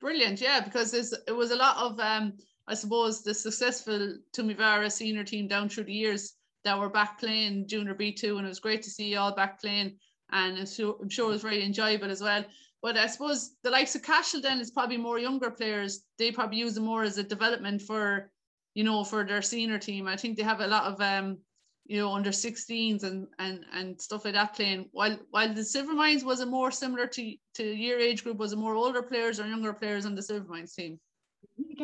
Brilliant, 0.00 0.40
yeah, 0.40 0.60
because 0.60 0.92
it 0.92 1.32
was 1.32 1.50
a 1.50 1.56
lot 1.56 1.76
of, 1.78 1.98
um, 2.00 2.34
I 2.68 2.74
suppose, 2.74 3.22
the 3.22 3.32
successful 3.32 4.18
Toomevara 4.36 4.92
senior 4.92 5.24
team 5.24 5.48
down 5.48 5.68
through 5.68 5.84
the 5.84 5.94
years 5.94 6.34
that 6.64 6.78
were 6.78 6.88
back 6.88 7.18
playing 7.18 7.66
junior 7.68 7.94
B2 7.94 8.36
and 8.36 8.46
it 8.46 8.48
was 8.48 8.60
great 8.60 8.82
to 8.82 8.90
see 8.90 9.10
you 9.12 9.18
all 9.18 9.34
back 9.34 9.60
playing 9.60 9.96
and 10.32 10.58
I'm 10.58 10.66
sure, 10.66 10.96
I'm 11.00 11.08
sure 11.08 11.28
it 11.28 11.32
was 11.32 11.42
very 11.42 11.62
enjoyable 11.62 12.10
as 12.10 12.22
well. 12.22 12.44
but 12.82 12.96
I 12.98 13.06
suppose 13.06 13.56
the 13.62 13.70
likes 13.70 13.94
of 13.94 14.02
Cashel 14.02 14.40
then 14.40 14.60
is 14.60 14.70
probably 14.70 14.98
more 14.98 15.18
younger 15.18 15.50
players. 15.50 16.02
They 16.18 16.30
probably 16.32 16.58
use 16.58 16.74
them 16.74 16.84
more 16.84 17.02
as 17.02 17.18
a 17.18 17.22
development 17.22 17.80
for, 17.82 18.30
you 18.74 18.84
know, 18.84 19.04
for 19.04 19.24
their 19.24 19.42
senior 19.42 19.78
team. 19.78 20.06
I 20.06 20.16
think 20.16 20.36
they 20.36 20.42
have 20.42 20.60
a 20.60 20.66
lot 20.66 20.84
of 20.92 21.00
um, 21.00 21.38
you 21.86 21.98
know, 21.98 22.12
under 22.12 22.30
16s 22.30 23.02
and 23.04 23.26
and 23.38 23.64
and 23.72 24.00
stuff 24.00 24.24
like 24.24 24.34
that 24.34 24.54
playing. 24.54 24.88
While 24.92 25.18
while 25.30 25.52
the 25.52 25.64
Silvermines 25.64 26.24
was 26.24 26.40
a 26.40 26.46
more 26.46 26.70
similar 26.70 27.06
to 27.06 27.34
to 27.54 27.64
your 27.64 27.98
age 27.98 28.24
group, 28.24 28.38
was 28.38 28.52
it 28.52 28.58
more 28.58 28.74
older 28.74 29.02
players 29.02 29.38
or 29.38 29.46
younger 29.46 29.72
players 29.72 30.06
on 30.06 30.14
the 30.14 30.22
Silvermines 30.22 30.74
team? 30.74 30.98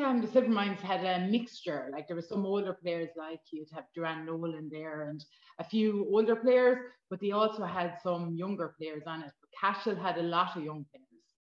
Um, 0.05 0.20
the 0.20 0.29
Silvermines 0.29 0.81
had 0.81 1.05
a 1.05 1.27
mixture. 1.27 1.88
Like 1.92 2.07
there 2.07 2.16
were 2.16 2.23
some 2.23 2.46
older 2.46 2.73
players, 2.73 3.11
like 3.16 3.40
you'd 3.51 3.70
have 3.75 3.85
Duran 3.94 4.25
Nolan 4.25 4.68
there, 4.70 5.09
and 5.09 5.25
a 5.59 5.64
few 5.64 6.07
older 6.11 6.37
players, 6.37 6.79
but 7.11 7.20
they 7.20 7.33
also 7.33 7.64
had 7.64 7.99
some 8.03 8.35
younger 8.35 8.75
players 8.79 9.03
on 9.07 9.23
it. 9.23 9.33
But 9.40 9.51
Cashel 9.61 9.96
had 9.96 10.18
a 10.18 10.23
lot 10.23 10.57
of 10.57 10.64
young 10.64 10.87
players. 10.90 11.07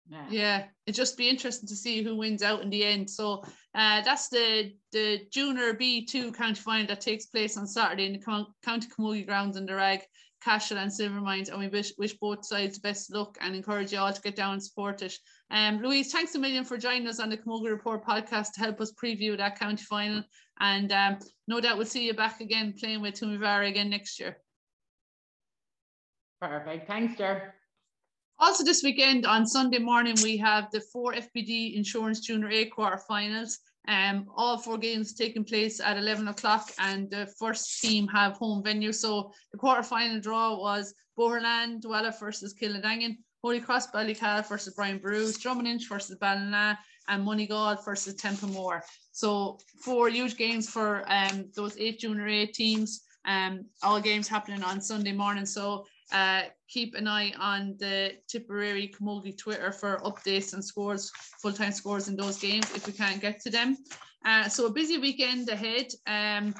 Yeah. 0.07 0.25
yeah, 0.29 0.63
it'd 0.85 0.95
just 0.95 1.17
be 1.17 1.27
interesting 1.27 1.67
to 1.67 1.75
see 1.75 2.03
who 2.03 2.15
wins 2.15 2.43
out 2.43 2.61
in 2.61 2.69
the 2.69 2.83
end. 2.83 3.09
So 3.09 3.43
uh, 3.73 4.01
that's 4.01 4.29
the 4.29 4.73
the 4.91 5.21
junior 5.31 5.73
B2 5.73 6.35
county 6.35 6.59
final 6.59 6.85
that 6.87 7.01
takes 7.01 7.25
place 7.25 7.57
on 7.57 7.65
Saturday 7.65 8.05
in 8.05 8.13
the 8.13 8.45
County 8.63 8.87
Camogie 8.87 9.25
grounds 9.25 9.57
in 9.57 9.65
the 9.65 9.73
Ragg, 9.73 10.01
Cashel 10.45 10.77
and 10.77 10.91
Silvermines. 10.91 11.49
And 11.49 11.59
we 11.59 11.67
wish, 11.67 11.91
wish 11.97 12.13
both 12.13 12.45
sides 12.45 12.77
best 12.77 13.11
luck 13.11 13.37
and 13.41 13.55
encourage 13.55 13.91
you 13.91 13.99
all 13.99 14.13
to 14.13 14.21
get 14.21 14.35
down 14.35 14.53
and 14.53 14.63
support 14.63 15.01
it. 15.01 15.17
Um, 15.49 15.81
Louise, 15.81 16.11
thanks 16.11 16.35
a 16.35 16.39
million 16.39 16.63
for 16.63 16.77
joining 16.77 17.07
us 17.07 17.19
on 17.19 17.29
the 17.29 17.37
Camogie 17.37 17.71
Report 17.71 18.05
podcast 18.05 18.53
to 18.53 18.59
help 18.59 18.79
us 18.79 18.93
preview 18.93 19.35
that 19.37 19.59
county 19.59 19.83
final. 19.83 20.23
And 20.59 20.91
um, 20.91 21.17
no 21.47 21.59
doubt 21.59 21.77
we'll 21.77 21.87
see 21.87 22.05
you 22.05 22.13
back 22.13 22.41
again 22.41 22.75
playing 22.79 23.01
with 23.01 23.15
Toomevara 23.15 23.67
again 23.67 23.89
next 23.89 24.19
year. 24.19 24.37
Perfect. 26.39 26.87
Thanks, 26.87 27.17
Jer. 27.17 27.55
Also, 28.37 28.63
this 28.63 28.83
weekend 28.83 29.25
on 29.25 29.47
Sunday 29.47 29.79
morning, 29.79 30.15
we 30.21 30.37
have 30.37 30.69
the 30.71 30.81
four 30.91 31.13
FBD 31.13 31.75
Insurance 31.75 32.19
Junior 32.19 32.49
A 32.49 32.69
quarterfinals. 32.69 33.57
Um, 33.87 34.25
all 34.35 34.57
four 34.57 34.77
games 34.77 35.13
taking 35.13 35.43
place 35.43 35.79
at 35.79 35.97
11 35.97 36.27
o'clock, 36.27 36.71
and 36.79 37.09
the 37.09 37.27
first 37.39 37.81
team 37.81 38.07
have 38.07 38.33
home 38.33 38.63
venue. 38.63 38.91
So 38.91 39.31
the 39.51 39.57
quarterfinal 39.57 40.21
draw 40.21 40.57
was 40.57 40.93
Boherlahan 41.17 41.81
Dualla 41.81 42.17
versus 42.19 42.53
Kilnadangan, 42.53 43.17
Holy 43.43 43.59
Cross 43.61 43.91
Ballycahill 43.91 44.47
versus 44.47 44.73
Brian 44.73 44.97
Bruce, 44.97 45.37
Drummond 45.37 45.81
versus 45.87 46.17
Ballina, 46.17 46.79
and 47.07 47.25
Moneygall 47.25 47.83
versus 47.85 48.15
Templemore. 48.15 48.83
So 49.11 49.59
four 49.81 50.09
huge 50.09 50.35
games 50.35 50.69
for 50.69 51.03
um, 51.07 51.49
those 51.55 51.77
eight 51.77 51.99
junior 51.99 52.27
A 52.27 52.45
teams. 52.47 53.01
Um, 53.25 53.65
all 53.81 53.99
games 53.99 54.27
happening 54.27 54.63
on 54.63 54.81
Sunday 54.81 55.11
morning. 55.11 55.45
So 55.45 55.85
uh, 56.11 56.43
keep 56.67 56.95
an 56.95 57.07
eye 57.07 57.33
on 57.39 57.75
the 57.79 58.13
Tipperary 58.27 58.93
Camogie 58.93 59.37
Twitter 59.37 59.71
for 59.71 59.97
updates 59.99 60.53
and 60.53 60.63
scores, 60.63 61.11
full-time 61.41 61.71
scores 61.71 62.07
in 62.07 62.15
those 62.15 62.39
games 62.39 62.65
if 62.75 62.87
we 62.87 62.93
can't 62.93 63.21
get 63.21 63.41
to 63.41 63.49
them. 63.49 63.77
Uh, 64.25 64.47
so 64.49 64.65
a 64.65 64.71
busy 64.71 64.97
weekend 64.97 65.49
ahead. 65.49 65.87
Um, 66.07 66.53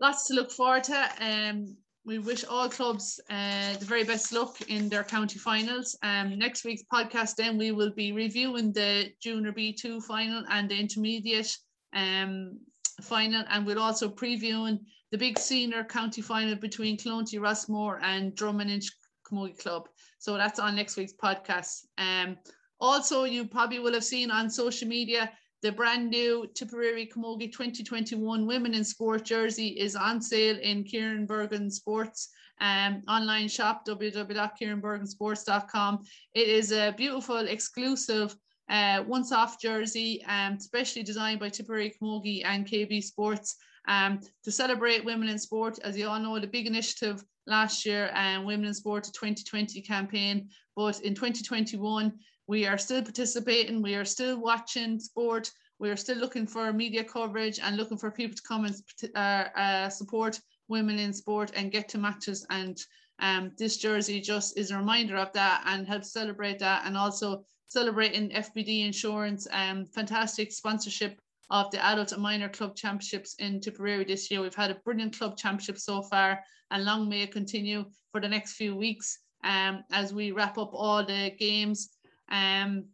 lots 0.00 0.26
to 0.28 0.34
look 0.34 0.50
forward 0.50 0.84
to. 0.84 1.08
Um, 1.20 1.76
we 2.04 2.18
wish 2.18 2.44
all 2.44 2.68
clubs 2.68 3.20
uh, 3.30 3.76
the 3.76 3.84
very 3.84 4.04
best 4.04 4.32
luck 4.32 4.60
in 4.68 4.88
their 4.88 5.04
county 5.04 5.38
finals. 5.38 5.96
Um, 6.02 6.38
next 6.38 6.64
week's 6.64 6.82
podcast, 6.92 7.36
then 7.36 7.58
we 7.58 7.72
will 7.72 7.92
be 7.92 8.12
reviewing 8.12 8.72
the 8.72 9.12
Junior 9.22 9.52
B2 9.52 10.02
final 10.04 10.42
and 10.48 10.68
the 10.68 10.78
intermediate 10.78 11.54
um, 11.94 12.58
final, 13.00 13.44
and 13.48 13.66
we'll 13.66 13.80
also 13.80 14.08
previewing 14.08 14.80
the 15.10 15.18
big 15.18 15.38
senior 15.38 15.84
county 15.84 16.22
final 16.22 16.54
between 16.54 16.96
Clonoulty 16.96 17.40
Rossmore 17.40 18.00
and 18.02 18.34
Drummond 18.34 18.82
Camogie 19.26 19.58
Club. 19.58 19.88
So 20.18 20.36
that's 20.36 20.58
on 20.58 20.76
next 20.76 20.96
week's 20.96 21.12
podcast. 21.12 21.86
Um, 21.98 22.36
also, 22.80 23.24
you 23.24 23.46
probably 23.46 23.78
will 23.78 23.94
have 23.94 24.04
seen 24.04 24.30
on 24.30 24.50
social 24.50 24.88
media 24.88 25.30
the 25.62 25.72
brand 25.72 26.08
new 26.08 26.46
Tipperary 26.54 27.06
Camogie 27.06 27.52
2021 27.52 28.46
Women 28.46 28.72
in 28.72 28.82
Sport 28.82 29.24
jersey 29.24 29.68
is 29.68 29.94
on 29.94 30.22
sale 30.22 30.56
in 30.58 30.84
Kieran 30.84 31.26
Bergen 31.26 31.70
Sports 31.70 32.30
um, 32.60 33.02
online 33.08 33.48
shop 33.48 33.86
www.kieranbergensports.com. 33.86 36.00
It 36.34 36.48
is 36.48 36.72
a 36.72 36.92
beautiful, 36.96 37.38
exclusive 37.38 38.34
uh, 38.70 39.04
once 39.06 39.32
off 39.32 39.60
jersey, 39.60 40.24
um, 40.26 40.58
specially 40.58 41.02
designed 41.02 41.40
by 41.40 41.48
Tipperary 41.48 41.92
Camogie 42.00 42.44
and 42.44 42.66
KB 42.66 43.02
Sports 43.02 43.56
um, 43.88 44.20
to 44.44 44.52
celebrate 44.52 45.04
women 45.04 45.28
in 45.28 45.38
sport. 45.38 45.78
As 45.82 45.98
you 45.98 46.08
all 46.08 46.20
know, 46.20 46.38
the 46.38 46.46
big 46.46 46.66
initiative 46.66 47.24
last 47.46 47.84
year, 47.84 48.10
um, 48.14 48.44
Women 48.44 48.66
in 48.66 48.74
Sport 48.74 49.04
2020 49.04 49.82
campaign. 49.82 50.48
But 50.76 51.00
in 51.00 51.14
2021, 51.14 52.12
we 52.46 52.66
are 52.66 52.78
still 52.78 53.02
participating, 53.02 53.82
we 53.82 53.96
are 53.96 54.04
still 54.04 54.40
watching 54.40 55.00
sport, 55.00 55.50
we 55.78 55.90
are 55.90 55.96
still 55.96 56.18
looking 56.18 56.46
for 56.46 56.72
media 56.72 57.02
coverage 57.02 57.58
and 57.60 57.76
looking 57.76 57.98
for 57.98 58.10
people 58.10 58.36
to 58.36 58.42
come 58.42 58.66
and 58.66 58.76
uh, 59.16 59.58
uh, 59.58 59.88
support 59.88 60.40
women 60.68 60.98
in 60.98 61.12
sport 61.12 61.50
and 61.54 61.72
get 61.72 61.88
to 61.88 61.98
matches. 61.98 62.46
And 62.50 62.78
um, 63.18 63.52
this 63.58 63.78
jersey 63.78 64.20
just 64.20 64.56
is 64.56 64.70
a 64.70 64.78
reminder 64.78 65.16
of 65.16 65.32
that 65.32 65.62
and 65.66 65.86
helps 65.86 66.12
celebrate 66.12 66.58
that 66.60 66.82
and 66.86 66.96
also 66.96 67.44
celebrating 67.70 68.28
FBD 68.30 68.84
insurance, 68.84 69.46
um, 69.52 69.86
fantastic 69.86 70.52
sponsorship 70.52 71.18
of 71.50 71.70
the 71.70 71.82
adult 71.84 72.10
and 72.12 72.22
minor 72.22 72.48
club 72.48 72.74
championships 72.76 73.36
in 73.38 73.60
Tipperary 73.60 74.04
this 74.04 74.30
year. 74.30 74.42
We've 74.42 74.54
had 74.54 74.72
a 74.72 74.80
brilliant 74.84 75.16
club 75.16 75.36
championship 75.36 75.78
so 75.78 76.02
far, 76.02 76.40
and 76.70 76.84
long 76.84 77.08
may 77.08 77.22
it 77.22 77.32
continue 77.32 77.84
for 78.10 78.20
the 78.20 78.28
next 78.28 78.54
few 78.54 78.74
weeks 78.76 79.18
um, 79.44 79.84
as 79.92 80.12
we 80.12 80.32
wrap 80.32 80.58
up 80.58 80.70
all 80.72 81.04
the 81.04 81.30
games. 81.38 81.90
Um, 82.30 82.86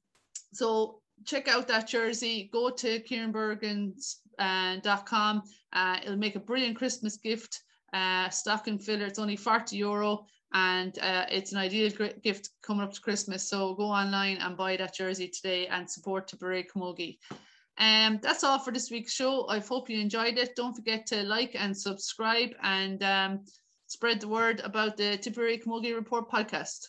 so 0.52 1.00
check 1.24 1.48
out 1.48 1.66
that 1.68 1.88
jersey. 1.88 2.50
Go 2.52 2.68
to 2.70 3.00
kieranbergens.com. 3.00 5.38
Uh, 5.38 5.78
uh, 5.78 5.96
it'll 6.02 6.16
make 6.16 6.36
a 6.36 6.40
brilliant 6.40 6.76
Christmas 6.76 7.16
gift. 7.16 7.62
Uh, 7.92 8.28
stocking 8.28 8.78
filler. 8.78 9.06
It's 9.06 9.18
only 9.18 9.36
40 9.36 9.76
euro 9.76 10.26
and 10.56 10.98
uh, 11.00 11.26
it's 11.30 11.52
an 11.52 11.58
ideal 11.58 11.90
gift 12.22 12.48
coming 12.62 12.82
up 12.82 12.92
to 12.94 13.00
Christmas. 13.00 13.46
So 13.46 13.74
go 13.74 13.84
online 13.84 14.38
and 14.38 14.56
buy 14.56 14.78
that 14.78 14.94
jersey 14.94 15.28
today 15.28 15.66
and 15.66 15.88
support 15.88 16.28
Tipperary 16.28 16.64
Camogie. 16.64 17.18
Um, 17.76 18.20
that's 18.22 18.42
all 18.42 18.58
for 18.58 18.72
this 18.72 18.90
week's 18.90 19.12
show. 19.12 19.46
I 19.48 19.58
hope 19.58 19.90
you 19.90 20.00
enjoyed 20.00 20.38
it. 20.38 20.56
Don't 20.56 20.74
forget 20.74 21.06
to 21.08 21.24
like 21.24 21.54
and 21.54 21.76
subscribe 21.76 22.54
and 22.62 23.02
um, 23.02 23.40
spread 23.86 24.18
the 24.20 24.28
word 24.28 24.62
about 24.64 24.96
the 24.96 25.18
Tipperary 25.18 25.58
Camogie 25.58 25.94
Report 25.94 26.30
podcast. 26.30 26.86